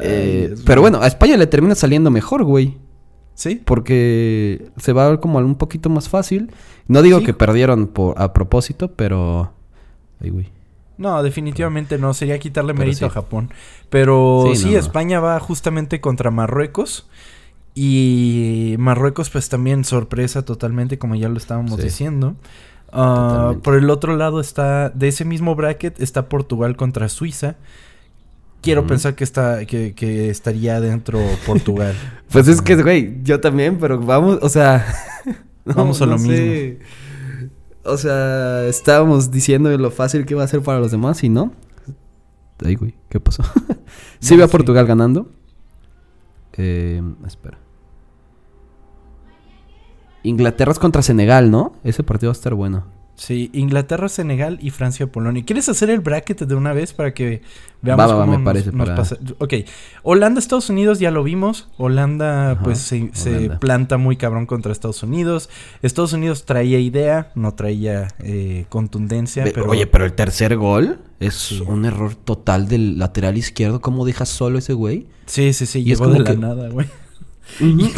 [0.00, 2.76] Eh, pero bueno, a España le termina saliendo mejor, güey.
[3.34, 3.60] ¿Sí?
[3.64, 6.50] Porque se va a ver como un poquito más fácil.
[6.88, 7.26] No digo Sí.
[7.26, 9.52] que perdieron por, a propósito, pero...
[10.20, 10.50] Ay, güey.
[10.98, 12.14] No, definitivamente no.
[12.14, 13.04] Sería quitarle mérito sí.
[13.06, 13.50] a Japón.
[13.90, 14.78] Pero Sí, sí, no, no.
[14.78, 17.08] España va justamente contra Marruecos.
[17.74, 22.36] Y Marruecos, pues también sorpresa totalmente, como ya lo estábamos diciendo.
[22.92, 27.56] Ah, por el otro lado está, de ese mismo bracket, está Portugal contra Suiza.
[28.62, 31.94] Quiero pensar que está, que, que estaría dentro Portugal.
[32.32, 34.86] Pues es que, güey, yo también, pero vamos, o sea...
[35.66, 36.78] no, Vamos a lo sé.
[37.84, 41.52] O sea, estábamos diciendo lo fácil que iba a ser para los demás y no.
[42.64, 43.42] Ay, güey, ¿qué pasó?
[44.20, 44.48] sí veo a.
[44.48, 45.28] Portugal ganando.
[46.54, 47.58] Eh, espera.
[50.22, 51.74] Inglaterra es contra Senegal, ¿no?
[51.82, 52.86] Ese partido va a estar bueno.
[53.24, 55.44] Sí, Inglaterra, Senegal y Francia, Polonia.
[55.44, 57.42] ¿Quieres hacer el bracket de una vez para que
[57.80, 59.16] veamos Va, va, cómo me nos- parece nos para- pasa?
[59.38, 59.54] Ok,
[60.02, 61.68] Holanda, Estados Unidos ya lo vimos.
[61.76, 65.50] Holanda, Ajá, pues se, planta muy cabrón contra Estados Unidos.
[65.82, 71.34] Estados Unidos traía idea, no traía eh, contundencia, pero Oye, pero el tercer gol es
[71.34, 71.62] Sí.
[71.64, 73.80] un error total del lateral izquierdo.
[73.80, 75.06] ¿Cómo dejas solo ese güey?
[75.26, 76.88] sí, sí, sí, y es llegó de como la que- nada, güey.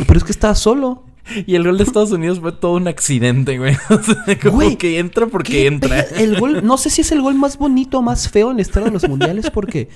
[0.07, 1.05] Pero es que estaba solo.
[1.47, 3.75] Y el gol de Estados Unidos fue todo un accidente, güey.
[3.91, 6.01] O sea, como Güey, que entra porque ¿Qué entra.
[6.17, 8.63] El gol, no sé si es el gol más bonito o más feo en la
[8.63, 9.89] historia de los mundiales porque.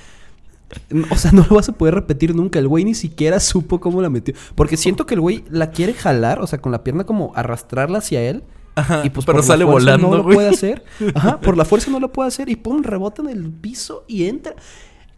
[1.11, 2.59] O sea, no lo vas a poder repetir nunca.
[2.59, 4.35] El güey ni siquiera supo cómo la metió.
[4.55, 7.99] Porque siento que el güey la quiere jalar, o sea, con la pierna como arrastrarla
[7.99, 8.43] hacia él.
[8.75, 10.35] Ajá, Y pues pero por la sale fuerza volando, No lo güey.
[10.37, 10.85] puede hacer.
[11.15, 12.49] Ajá, por la fuerza no lo puede hacer.
[12.51, 14.55] Y pum, rebota en el piso y entra.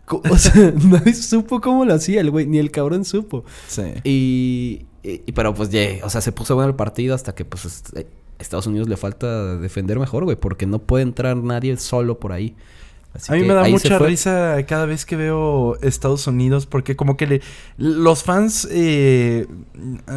[0.09, 3.45] O sea, nadie supo cómo lo hacía el güey, ni el cabrón supo.
[3.67, 3.83] Sí.
[4.05, 7.45] Y, y- y- pero pues, yeah, o sea, se puso bueno el partido hasta que
[7.45, 8.07] pues eh,
[8.39, 12.55] Estados Unidos le falta defender mejor, güey, porque no puede entrar nadie solo por ahí.
[13.13, 17.17] Así a mí me da mucha risa cada vez que veo Estados Unidos porque como
[17.17, 17.43] que le,
[17.77, 19.49] los fans, eh,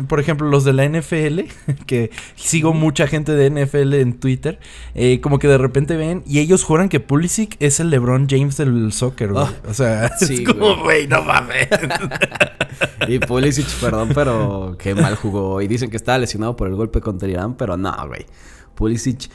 [0.07, 1.39] por ejemplo los de la NFL,
[1.87, 4.59] que sigo mucha gente de NFL en Twitter,
[4.93, 8.57] eh, como que de repente ven y ellos juran que Pulisic es el LeBron James
[8.57, 9.43] del soccer, güey.
[9.43, 11.67] Ah, o sea, sí, es como, güey, no mames.
[13.07, 15.61] Y Pulisic, perdón, pero qué mal jugó.
[15.61, 18.25] Y dicen que estaba lesionado por el golpe contra Irán, pero no, güey.
[18.75, 19.29] Pulisic.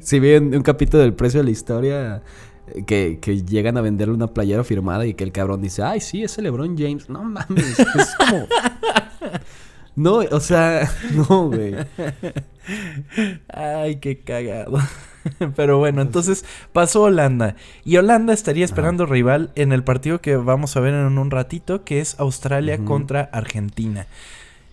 [0.00, 2.22] Si bien un capítulo del precio de la historia
[2.68, 6.00] eh, que, que llegan a venderle una playera firmada y que el cabrón dice, ay,
[6.00, 7.08] sí, es el LeBron James.
[7.08, 8.46] No mames, es como.
[9.96, 11.76] No, o sea, no, güey.
[13.48, 14.78] Ay, qué cagado.
[15.56, 17.56] Pero bueno, entonces pasó Holanda.
[17.84, 21.84] Y Holanda estaría esperando rival en el partido que vamos a ver en un ratito,
[21.84, 24.06] que es Australia contra Argentina.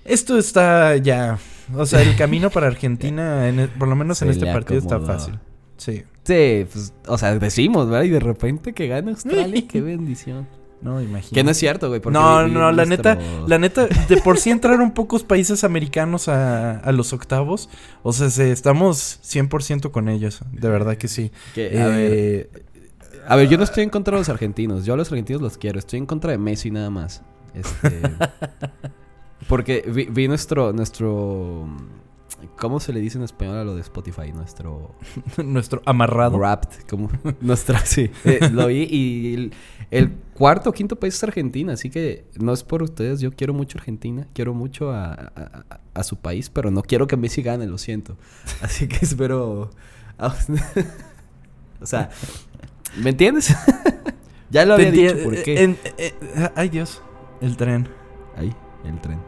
[0.04, 1.38] Esto está ya.
[1.76, 5.00] O sea, el camino para Argentina, en el- por lo menos en este partido, está
[5.00, 5.40] fácil.
[5.78, 6.04] Sí.
[6.24, 8.04] Sí, pues, o sea, decimos, ¿verdad?
[8.06, 10.48] Y de repente que gana Australia, qué bendición.
[10.82, 11.36] No, imagínate.
[11.36, 12.02] Que no es cierto, güey.
[12.12, 16.78] No, no, la nuestro- neta, la neta, de por sí entraron pocos países americanos a,
[16.80, 17.70] a los octavos.
[18.02, 21.32] O sea, se- estamos 100% con ellos, de verdad que sí.
[21.54, 22.50] Que, a Eh,
[23.28, 24.84] A ver, yo no estoy en contra de los argentinos.
[24.86, 25.78] Yo a los argentinos los quiero.
[25.78, 27.22] Estoy en contra de Messi nada más.
[27.54, 28.02] Este...
[29.48, 31.68] porque vi, vi nuestro, nuestro...
[32.58, 34.32] ¿Cómo se le dice en español a lo de Spotify?
[34.34, 34.96] Nuestro...
[35.44, 36.38] nuestro amarrado.
[36.38, 36.88] Wrapped.
[36.90, 37.10] Como...
[37.42, 37.80] Nuestra...
[37.86, 38.10] Sí.
[38.26, 39.54] Eh, lo vi y el,
[39.92, 41.74] el cuarto o quinto país es Argentina.
[41.74, 43.20] Así que no es por ustedes.
[43.20, 44.28] Yo quiero mucho Argentina.
[44.34, 45.32] Quiero mucho a, a-
[45.70, 46.50] a- a su país.
[46.50, 47.68] Pero no quiero que Messi gane.
[47.68, 48.18] Lo siento.
[48.62, 49.70] Así que espero...
[51.80, 52.10] o sea...
[52.98, 53.56] ¿Me entiendes?
[54.50, 55.16] ya lo había dicho.
[55.24, 55.64] ¿Por qué?
[55.64, 55.78] en-
[56.56, 57.02] ay, Dios.
[57.40, 57.88] El tren.
[58.36, 59.20] Ahí, el tren.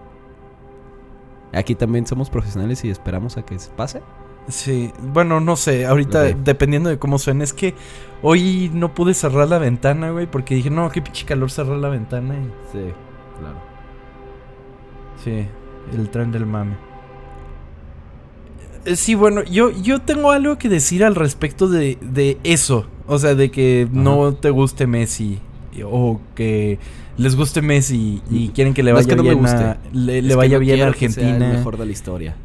[1.54, 4.02] Aquí también somos profesionales y esperamos a que se pase.
[4.48, 7.76] Sí, bueno, no sé, ahorita dependiendo de cómo suene, es que
[8.22, 11.88] hoy no pude cerrar la ventana, güey, porque dije, no, qué pinche calor cerrar la
[11.88, 12.44] ventana y...
[12.72, 12.92] Sí,
[13.40, 13.56] claro.
[15.24, 15.48] Sí,
[15.98, 16.76] el tren del mame.
[18.86, 22.88] Eh, Sí, bueno, yo, yo tengo algo que decir al respecto de, de eso.
[23.08, 25.40] O sea, de que no te guste Messi.
[25.86, 26.80] O que
[27.18, 29.78] les guste Messi y quieren que le No es vaya que no me bien a,
[29.94, 31.52] le, vaya no bien a quiero que sea Argentina.
[31.52, 32.36] el mejor de la historia.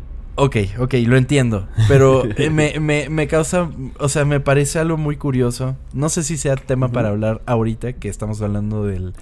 [0.41, 1.67] Ok, ok, lo entiendo.
[1.89, 5.77] Pero eh, me, me, me causa, o sea, me parece algo muy curioso.
[5.93, 9.15] No sé si sea tema para hablar ahorita, que estamos hablando del,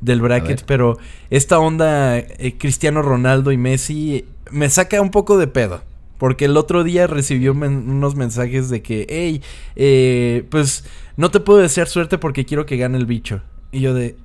[0.00, 0.98] del bracket, pero
[1.30, 5.82] esta onda eh, Cristiano Ronaldo y Messi me saca un poco de pedo.
[6.18, 9.42] Porque el otro día recibió men- unos mensajes de que, hey,
[9.76, 10.84] eh, pues
[11.16, 13.42] no te puedo desear suerte porque quiero que gane el bicho.
[13.74, 14.16] Y yo de...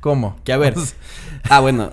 [0.00, 0.36] ¿Cómo?
[0.44, 0.74] Que a ver.
[1.50, 1.92] Ah, bueno.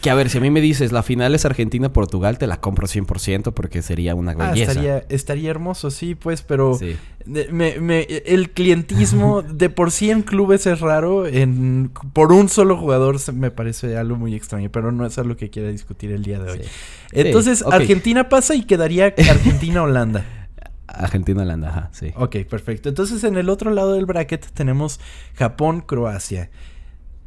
[0.00, 2.86] Que a ver, si a mí me dices la final es Argentina-Portugal, te la compro
[2.86, 4.70] 100% porque sería una Ah, belleza.
[4.70, 6.96] estaría, estaría hermoso, sí, pues, pero Sí.
[7.26, 12.76] me- me- el clientismo de por sí en clubes es raro, en, por un solo
[12.78, 16.38] jugador me parece algo muy extraño, pero no es algo que quiera discutir el día
[16.38, 16.58] de hoy.
[16.62, 16.68] Sí.
[17.12, 17.64] Entonces, Sí.
[17.70, 20.41] Argentina pasa y quedaría Argentina-Holanda.
[20.86, 22.12] Argentina-Holanda, ajá, sí.
[22.16, 22.88] Ok, perfecto.
[22.88, 25.00] Entonces, en el otro lado del bracket tenemos
[25.34, 26.50] Japón-Croacia.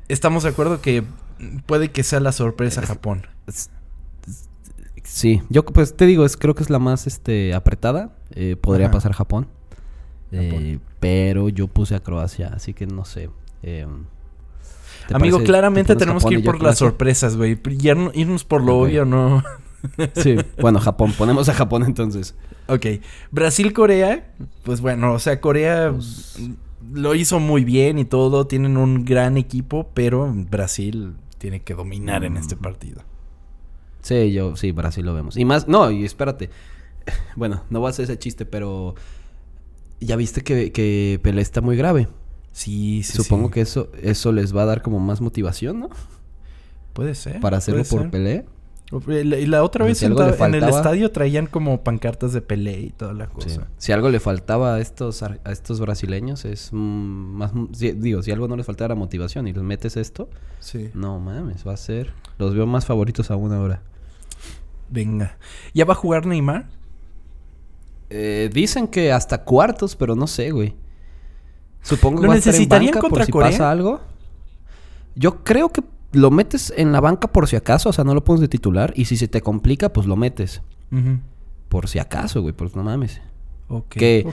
[0.07, 1.03] Estamos de acuerdo que
[1.65, 3.25] puede que sea la sorpresa Japón.
[5.03, 8.15] Sí, yo pues te digo, es, creo que es la más este apretada.
[8.31, 8.93] Eh, podría Ajá.
[8.93, 9.47] pasar Japón.
[10.31, 13.29] Eh, pero yo puse a Croacia, así que no sé.
[13.63, 13.85] Eh,
[15.07, 17.59] ¿te Amigo, parece- claramente tenemos que Japón ir por las sorpresas, güey.
[18.13, 19.43] Irnos por lo obvio, no.
[20.15, 21.13] Sí, bueno, Japón.
[21.17, 22.35] Ponemos a Japón entonces.
[22.67, 22.85] Ok.
[23.31, 26.39] Brasil-Corea, pues bueno, o sea, Corea Pues-
[26.93, 28.47] lo hizo muy bien y todo.
[28.47, 32.37] Tienen un gran equipo, pero Brasil tiene que dominar en Mm.
[32.37, 33.01] este partido.
[34.01, 35.35] Sí, yo, sí, Brasil lo vemos.
[35.37, 36.49] Y más, no, y espérate.
[37.35, 38.95] Bueno, no voy a hacer ese chiste, pero
[39.99, 42.07] ya viste que, que Pelé está muy grave.
[42.51, 43.53] Sí, sí, Supongo sí.
[43.53, 45.89] que eso, eso les va a dar como más motivación, ¿no?
[46.93, 47.39] Puede ser.
[47.41, 48.09] Para hacerlo por ser.
[48.11, 48.45] Pelé.
[48.91, 50.11] Y la- Y la otra sea, vez si en,
[50.53, 53.49] el estadio traían como pancartas de Pelé y toda la cosa.
[53.49, 53.59] Sí.
[53.77, 57.51] Si algo le faltaba a estos, a estos brasileños es mm, más...
[57.73, 60.91] si- digo, si algo no les faltaba era motivación y les metes esto, Sí.
[60.93, 62.13] no mames, va a ser...
[62.37, 63.81] Los veo más favoritos aún ahora.
[64.89, 65.37] Venga.
[65.73, 66.67] ¿Ya va a jugar Neymar?
[68.09, 70.75] Eh, dicen que hasta cuartos, pero no sé, güey.
[71.81, 73.49] Supongo que ¿Lo va a estar en necesitarían banca por contra si Corea?
[73.51, 74.01] pasa algo.
[75.15, 75.81] Yo creo que
[76.15, 78.93] lo metes en la banca por si acaso, o sea, no lo pones de titular.
[78.95, 80.61] Y si se te complica, pues lo metes.
[81.69, 83.21] Por si acaso, güey, pues no mames.
[83.67, 83.89] Ok.
[83.89, 84.25] Que-.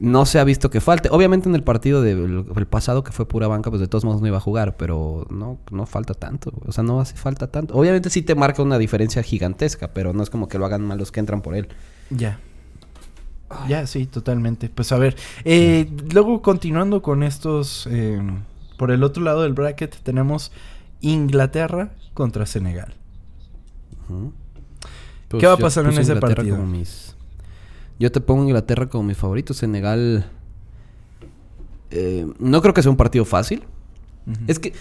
[0.00, 1.08] No se ha visto que falte.
[1.10, 4.20] Obviamente en el partido del el pasado que fue pura banca, pues de todos modos
[4.20, 6.50] no iba a jugar, pero no, no falta tanto.
[6.50, 6.68] güey.
[6.68, 7.74] O sea, no hace falta tanto.
[7.74, 10.98] Obviamente sí te marca una diferencia gigantesca, pero no es como que lo hagan mal
[10.98, 11.68] los que entran por él.
[12.10, 12.38] Ya.
[13.68, 14.68] Ya, sí, totalmente.
[14.68, 18.20] Pues a ver, eh, luego continuando con estos, eh,
[18.76, 20.50] por el otro lado del bracket tenemos
[21.08, 22.94] Inglaterra contra Senegal.
[25.28, 26.56] ¿Qué va a pasar en ese Inglaterra partido?
[26.58, 27.14] mis-
[27.98, 29.54] Yo te pongo Inglaterra como mi favorito.
[29.54, 30.26] Senegal.
[31.90, 33.62] eh, no creo que sea un partido fácil.
[34.48, 34.72] Es que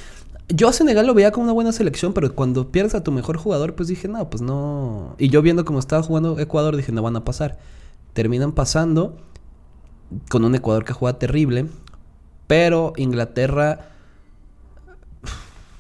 [0.50, 3.38] yo a Senegal lo veía como una buena selección, pero cuando pierdes a tu mejor
[3.38, 5.16] jugador, pues dije, no, pues no.
[5.18, 7.60] Y yo viendo cómo estaba jugando Ecuador, dije, no van a pasar.
[8.14, 9.18] Terminan pasando
[10.30, 11.68] con un Ecuador que juega terrible,
[12.48, 13.90] pero Inglaterra.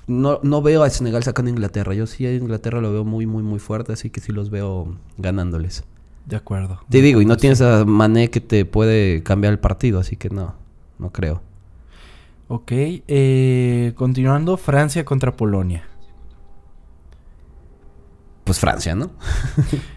[0.08, 1.94] No, no veo a Senegal sacando a Inglaterra.
[1.94, 4.96] Yo sí a Inglaterra lo veo muy, muy, muy fuerte, así que sí los veo
[5.18, 5.84] ganándoles.
[6.26, 6.80] De acuerdo.
[6.90, 10.30] Te digo, y no tienes a Mané que te puede cambiar el partido, así que
[10.30, 10.56] no,
[11.00, 11.42] no creo.
[12.48, 15.84] Ok, eh, continuando, Francia contra Polonia.
[18.44, 19.12] Pues Francia, ¿no?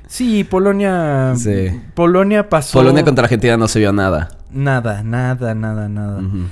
[0.09, 1.35] Sí, Polonia.
[1.37, 1.69] Sí.
[1.95, 2.79] Polonia pasó.
[2.79, 4.39] Polonia contra Argentina no se vio nada.
[4.53, 6.21] nada, nada, nada, nada.
[6.21, 6.45] Ujú.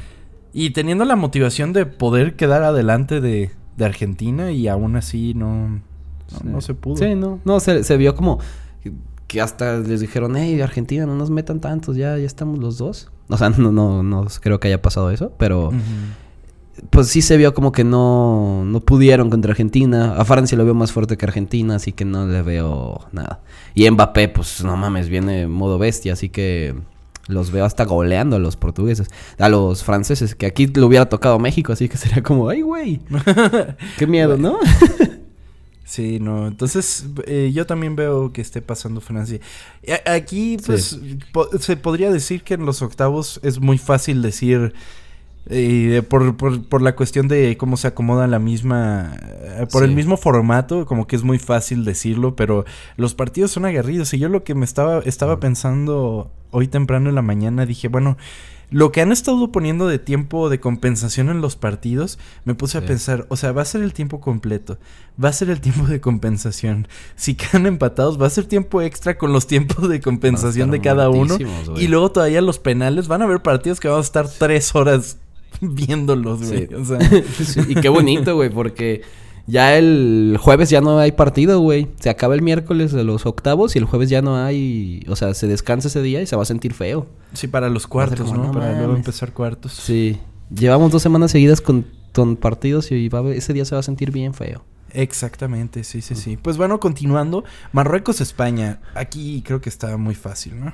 [0.57, 5.69] Y teniendo la motivación de poder quedar adelante de, de Argentina y aún así no,
[5.69, 5.81] no,
[6.45, 6.97] no se pudo.
[6.97, 7.41] Sí, no.
[7.45, 8.39] No, se, se vio como
[9.27, 13.11] que hasta les dijeron, hey, Argentina, no nos metan tantos, ya, ya estamos los dos.
[13.29, 15.73] O sea, no, no, no creo que haya pasado eso, pero
[16.91, 20.15] pues sí se vio como que no, no pudieron contra Argentina.
[20.17, 23.41] A Francia lo veo más fuerte que Argentina, así que no le veo nada.
[23.75, 26.75] Y Mbappé, pues no mames, viene modo bestia, así que
[27.29, 29.09] los veo hasta goleando a los portugueses,
[29.39, 33.01] a los franceses, que aquí le hubiera tocado México, así que sería como, ay, güey,
[33.99, 34.59] qué miedo, ¿no?
[35.87, 36.47] Sí, no.
[36.49, 39.39] Entonces, eh, yo también veo que esté pasando Francia.
[40.07, 40.99] A- Aquí, pues,
[41.31, 44.73] po- se podría decir que en los octavos es muy fácil decir.
[45.47, 49.15] Eh, por, por, por la cuestión de cómo se acomoda la misma.
[49.21, 52.65] eh, por el mismo formato, como que es muy fácil decirlo, pero
[52.97, 54.15] los partidos son aguerridos.
[54.15, 58.17] Y yo lo que me estaba, estaba pensando hoy temprano en la mañana, dije, bueno.
[58.71, 62.81] Lo que han estado poniendo de tiempo de compensación en los partidos, me puse a
[62.85, 64.79] pensar, o sea, va a ser el tiempo completo,
[65.23, 66.89] va a ser el tiempo de compensación.
[67.15, 71.09] Si quedan empatados, va a ser tiempo extra con los tiempos de compensación de cada
[71.09, 71.37] uno.
[71.77, 75.19] Y luego todavía los penales, van a haber partidos que vamos a estar tres horas
[75.61, 76.69] viéndolos, güey.
[76.69, 76.75] Sí.
[76.75, 76.99] O sea,
[77.45, 79.03] Sí, y qué bonito, güey, porque
[79.47, 81.89] ya el jueves ya no hay partido, güey.
[82.01, 85.35] Se acaba el miércoles de los octavos y el jueves ya no hay, o sea,
[85.35, 87.07] se descansa ese día y se va a sentir feo.
[87.35, 88.45] sí, para los cuartos, como, ¿no?
[88.45, 89.73] no para luego empezar cuartos.
[89.73, 90.19] Sí.
[90.55, 94.11] Llevamos dos semanas seguidas con, con partidos y va ese día se va a sentir
[94.11, 94.65] bien feo.
[94.95, 96.37] Exactamente, sí, sí, sí.
[96.37, 97.45] Pues bueno, continuando.
[97.73, 98.81] Marruecos-España.
[98.95, 100.73] Aquí creo que está muy fácil, ¿no?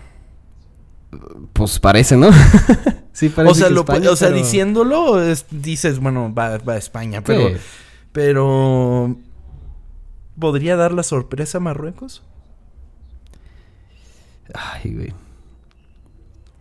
[1.53, 2.31] Pues parece, ¿no?
[3.13, 6.59] sí, parece o sea, que lo, España, o sea pero- diciéndolo, es- dices, bueno, va,
[6.59, 7.55] va a España, pero, Sí.
[8.13, 9.17] pero
[10.39, 12.23] ¿podría dar la sorpresa a Marruecos?
[14.55, 15.13] Ay, güey.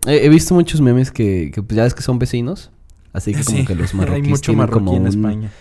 [0.05, 2.71] He, he visto muchos memes que, que pues, ya ves que son vecinos.
[3.13, 5.51] Así que como Sí, que los Hay marroquíes mucho tienen marroquí como en un- España.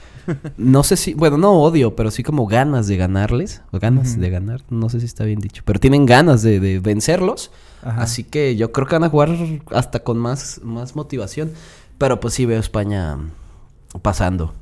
[0.56, 3.62] No sé si, bueno, no odio, pero sí como ganas de ganarles.
[3.70, 5.62] O ganas de ganar, no sé si está bien dicho.
[5.64, 7.50] Pero tienen ganas de, de vencerlos.
[7.82, 8.02] Ajá.
[8.02, 9.30] Así que yo creo que van a jugar
[9.70, 11.52] hasta con más, más motivación.
[11.98, 13.18] Pero pues sí veo España
[14.02, 14.54] pasando.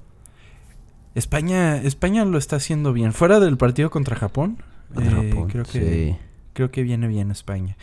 [1.14, 3.12] España, España lo está haciendo bien.
[3.12, 4.58] Fuera del partido contra Japón,
[4.94, 6.16] Contra eh, Japón, creo que sí.
[6.52, 7.76] creo que viene bien España.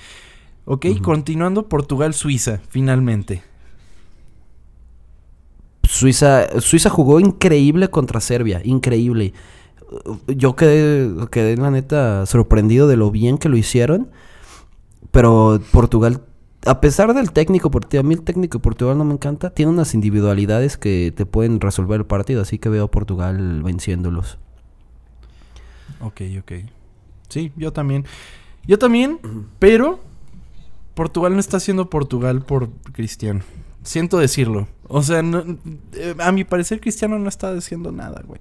[0.66, 3.44] Ok, continuando Portugal-Suiza, finalmente.
[5.94, 9.34] Suiza, Suiza jugó increíble contra Serbia, increíble.
[10.26, 14.10] Yo quedé, quedé la neta sorprendido de lo bien que lo hicieron.
[15.12, 16.24] Pero Portugal,
[16.66, 19.72] a pesar del técnico, porque a mí el técnico de Portugal no me encanta, tiene
[19.72, 22.42] unas individualidades que te pueden resolver el partido.
[22.42, 24.40] Así que veo a Portugal venciéndolos.
[26.02, 26.52] Ok, ok.
[27.30, 28.06] Sí, yo también.
[28.66, 29.20] Yo también,
[29.60, 30.00] pero
[30.96, 33.42] Portugal no está haciendo Portugal por Cristiano.
[33.84, 34.68] Siento decirlo.
[34.96, 35.44] O sea, no-
[35.94, 38.40] eh, a mi parecer Cristiano no está haciendo nada, güey.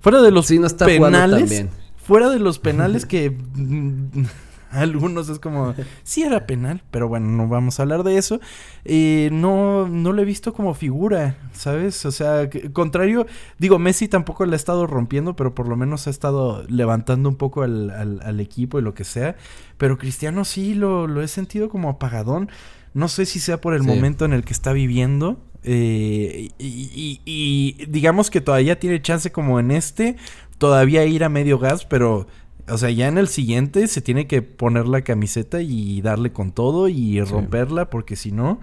[0.00, 1.66] Fuera de los Sí, no está jugando tan penales.
[2.02, 4.22] Fuera de los penales que mm,
[4.70, 8.38] algunos es como sí era penal, pero bueno, no vamos a hablar de eso.
[8.84, 12.06] Eh, no no lo he visto como figura, ¿sabes?
[12.06, 13.26] O sea, que- contrario,
[13.58, 17.36] digo, Messi tampoco le ha estado rompiendo, pero por lo menos ha estado levantando un
[17.36, 19.36] poco al, al- al equipo y lo que sea.
[19.76, 22.48] Pero Cristiano sí lo, lo he sentido como apagadón.
[22.94, 23.86] No sé si sea por el Sí.
[23.88, 25.40] momento en el que está viviendo.
[25.64, 30.16] Eh, y, y- y digamos que todavía tiene chance como en este,
[30.58, 32.26] todavía ir a medio gas, pero,
[32.68, 36.52] o sea, ya en el siguiente se tiene que poner la camiseta y darle con
[36.52, 38.60] todo y romperla, porque si no,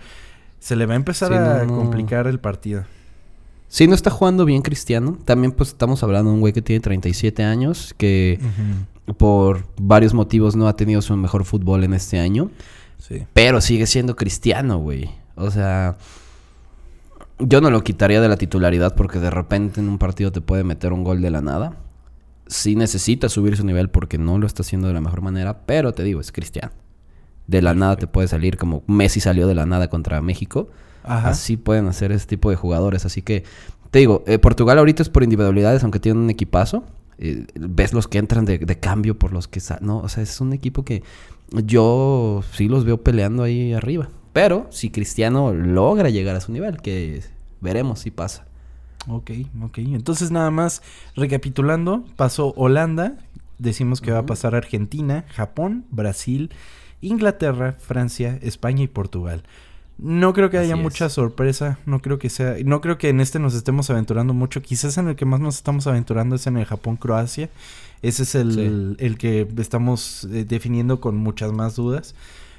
[0.60, 1.78] se le va a empezar Sí, a no, no.
[1.78, 2.86] complicar el partido.
[3.68, 5.18] Sí, no está jugando bien Cristiano.
[5.26, 8.40] También pues estamos hablando de un güey que tiene 37 años, que
[9.18, 12.52] por varios motivos no ha tenido su mejor fútbol en este año.
[13.00, 13.24] Sí.
[13.34, 15.10] Pero sigue siendo cristiano, güey.
[15.36, 15.98] O sea,
[17.40, 20.64] yo no lo quitaría de la titularidad porque de repente en un partido te puede
[20.64, 21.78] meter un gol de la nada.
[22.48, 25.94] Sí necesita subir su nivel porque no lo está haciendo de la mejor manera, pero
[25.94, 26.72] te digo, es cristiano.
[27.48, 30.70] De la nada te puede salir como Messi salió de la nada contra México.
[31.04, 31.30] Ajá.
[31.30, 33.06] Así pueden hacer ese tipo de jugadores.
[33.06, 33.44] Así que,
[33.92, 36.84] te digo, eh, Portugal ahorita es por individualidades, aunque tienen un equipazo.
[37.18, 39.62] Eh, ves los que entran de, de cambio por los que...
[39.82, 41.04] No, o sea, es un equipo que
[41.52, 44.10] yo sí los veo peleando ahí arriba.
[44.36, 47.24] Pero si Cristiano logra llegar a su nivel, que
[47.62, 48.46] veremos si pasa.
[49.08, 49.32] Ok,
[49.64, 49.78] ok.
[49.78, 50.82] Entonces nada más
[51.16, 53.14] recapitulando, pasó Holanda,
[53.60, 56.52] decimos que va a pasar Argentina, Japón, Brasil,
[57.00, 59.44] Inglaterra, Francia, España y Portugal.
[59.98, 60.82] No creo que haya es.
[60.82, 64.62] mucha sorpresa, no creo que sea, no creo que en este nos estemos aventurando mucho,
[64.62, 67.50] quizás en el que más nos estamos aventurando es en el Japón-Croacia.
[68.02, 68.52] Ese es el,
[68.98, 69.06] Sí.
[69.06, 72.16] el que estamos eh, definiendo con muchas más dudas.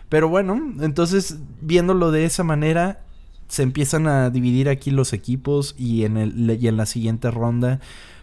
[0.09, 3.01] Pero bueno, entonces viéndolo de esa manera,
[3.49, 7.81] se empiezan a dividir aquí los equipos y en, el, y en la siguiente ronda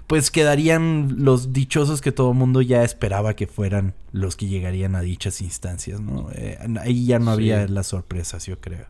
[0.08, 4.96] pues quedarían los dichosos que todo el mundo ya esperaba que fueran los que llegarían
[4.96, 6.30] a dichas instancias, ¿no?
[6.34, 8.86] Eh, ahí ya no había las sorpresas, yo creo.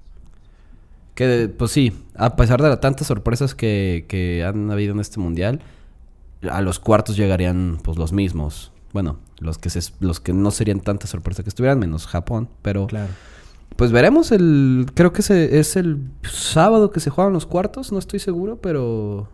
[1.16, 5.20] Que, pues sí, a pesar de las tantas sorpresas que, que han habido en este
[5.20, 5.62] mundial,
[6.50, 8.72] a los cuartos llegarían pues los mismos.
[8.92, 12.88] Bueno, los que se, los que no serían tantas sorpresas que estuvieran, menos Japón, pero
[12.88, 13.12] Claro.
[13.76, 18.00] pues veremos el creo que se, es el sábado que se juegan los cuartos, no
[18.00, 19.30] estoy seguro, pero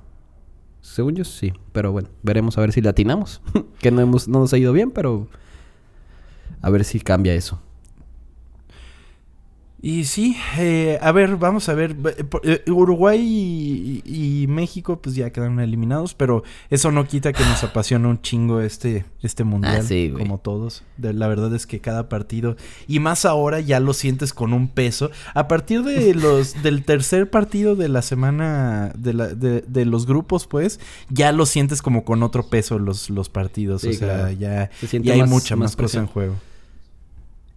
[0.81, 3.41] según yo sí, pero bueno, veremos a ver si latinamos,
[3.79, 5.27] que no hemos no nos ha ido bien, pero
[6.61, 7.61] a ver si cambia eso.
[9.81, 11.95] Y sí, eh, a ver, vamos a ver.
[12.43, 17.63] eh, Uruguay y, y México pues ya quedaron eliminados, pero eso no quita que nos
[17.63, 20.83] apasiona un chingo este, este mundial, Ah, sí, como todos.
[20.97, 22.57] De- la verdad es que cada partido,
[22.89, 25.11] y más ahora ya lo sientes con un peso.
[25.33, 30.05] A partir de los del tercer partido de la semana de, la, de, de los
[30.05, 33.83] grupos, pues, ya lo sientes como con otro peso los, los partidos.
[33.83, 34.31] Sí, o sea, claro.
[34.33, 36.35] ya, Se hay mucha más más, cosa en juego.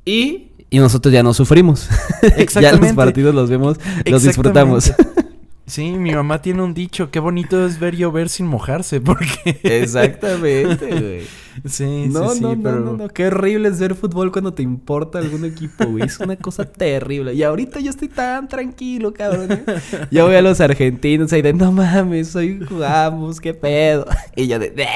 [0.05, 1.89] Y y nosotros ya no sufrimos.
[2.23, 2.95] ya los Exactamente.
[2.95, 4.89] partidos los vemos, los disfrutamos.
[4.89, 5.23] Exactamente.
[5.65, 9.59] Sí, mi mamá tiene un dicho, qué bonito es ver llover sin mojarse, porque...
[9.63, 11.23] Exactamente, güey.
[11.65, 12.81] Sí, No, sí, sí, no, no, pero...
[12.81, 13.09] no, no.
[13.09, 16.05] Qué horrible es ver fútbol cuando te importa algún equipo, güey.
[16.05, 17.33] Es una cosa terrible.
[17.35, 19.51] Y ahorita yo estoy tan tranquilo, cabrón.
[19.53, 19.65] ¿eh?
[20.11, 24.07] Ya voy a los argentinos ahí de, no mames, hoy jugamos, qué pedo.
[24.37, 24.89] Y yo de, "Bleh".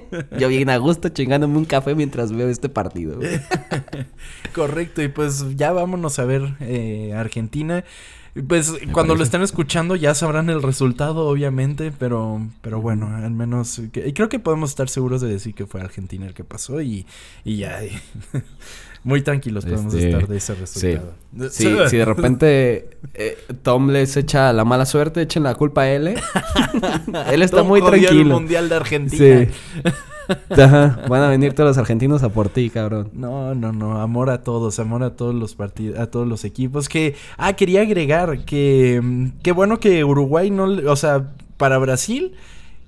[0.38, 3.18] Yo bien a gusto chingándome un café mientras veo este partido.
[4.54, 7.84] Correcto, y pues ya vámonos a ver eh, Argentina.
[8.48, 13.82] Pues cuando lo estén escuchando ya sabrán el resultado, obviamente, pero, pero bueno, al menos
[13.92, 16.80] que- y creo que podemos estar seguros de decir que fue Argentina el que pasó
[16.80, 17.04] y,
[17.44, 17.90] y ya, y
[19.04, 21.12] muy tranquilos podemos Este, estar de ese resultado.
[21.50, 25.90] Sí, si de repente eh, Tom les echa la mala suerte, echen la culpa a
[25.90, 26.08] él.
[26.08, 26.14] ¿eh?
[27.32, 28.34] él está Tom muy jodió el tranquilo.
[28.34, 29.46] mundial de Argentina.
[29.50, 29.90] Sí.
[30.50, 33.10] Ajá, van a venir todos los argentinos a por ti, cabrón.
[33.12, 36.88] No, no, no, amor a todos, amor a todos los partidos, a todos los equipos.
[36.88, 42.34] Que, ah, quería agregar que, mm, qué bueno que Uruguay no, o sea, para Brasil,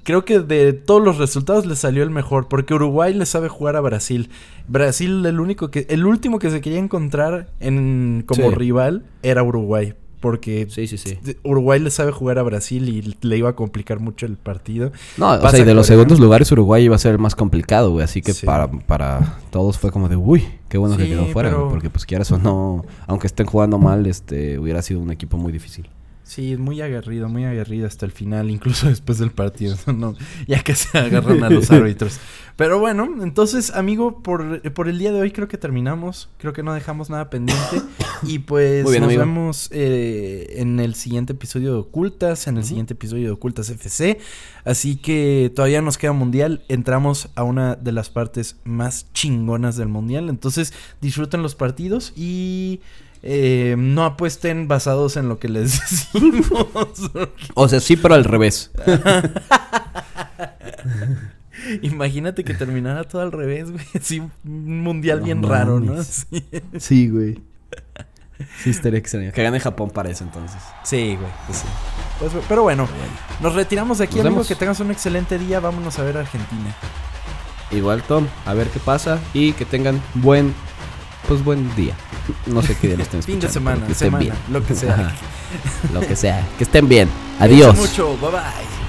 [0.02, 3.76] creo que de todos los resultados le salió el mejor, porque Uruguay le sabe jugar
[3.76, 4.30] a Brasil.
[4.68, 8.54] Brasil, el único que, el último que se quería encontrar en como Sí.
[8.54, 9.94] rival era Uruguay.
[10.24, 11.18] Porque Sí, sí, sí.
[11.42, 14.90] Uruguay le sabe jugar a Brasil y le iba a complicar mucho el partido.
[15.18, 17.90] No, o sea, y de los segundos lugares Uruguay iba a ser el más complicado,
[17.90, 18.04] güey.
[18.04, 21.60] Así que para, para todos fue como de, uy, qué bueno que quedó fuera, pero-
[21.64, 25.36] güey, Porque pues quieras o no, aunque estén jugando mal, este, hubiera sido un equipo
[25.36, 25.90] muy difícil.
[26.24, 30.16] Sí, muy aguerrido, muy aguerrido hasta el final, incluso después del partido, no,
[30.48, 32.18] ya que se agarran a los árbitros.
[32.56, 36.62] Pero bueno, entonces, amigo, por, por el día de hoy creo que terminamos, creo que
[36.62, 37.82] no dejamos nada pendiente
[38.22, 39.20] y pues bien, nos amigo.
[39.20, 44.18] vemos eh, en el siguiente episodio de Ocultas, en el siguiente episodio de Ocultas FC,
[44.64, 49.88] así que todavía nos queda mundial, entramos a una de las partes más chingonas del
[49.88, 50.72] mundial, entonces
[51.02, 52.80] disfruten los partidos y...
[53.26, 55.80] eh, no apuesten basados en lo que les
[56.12, 57.10] decimos.
[57.54, 58.70] O sea, sí, pero al revés.
[61.82, 63.84] Imagínate que terminara todo al revés, güey.
[63.98, 66.02] Así un mundial No bien raro, ¿no?
[66.02, 66.44] Sí,
[66.78, 67.40] Sí, güey.
[68.62, 69.32] Sí, estaría extraño.
[69.32, 70.60] Que gane Japón para eso entonces.
[70.82, 71.30] Sí, güey.
[71.46, 71.66] Pues sí.
[72.18, 72.86] Pues, pero bueno,
[73.40, 74.34] nos retiramos de aquí, Nos amigo.
[74.36, 74.48] vemos.
[74.48, 75.60] Que tengas un excelente día.
[75.60, 76.74] Vámonos a ver a Argentina.
[77.70, 80.52] Igual, Tom, a ver qué pasa y que tengan buen,
[81.28, 81.94] pues buen día.
[82.46, 84.34] No sé qué día lo estén Fin de escuchando, semana, que estén semana, bien.
[84.50, 84.94] lo que sea.
[84.94, 85.14] Ajá.
[85.92, 86.46] Lo que sea.
[86.58, 87.08] Que estén bien.
[87.40, 87.76] Adiós.
[87.76, 88.16] mucho.
[88.18, 88.83] Bye bye.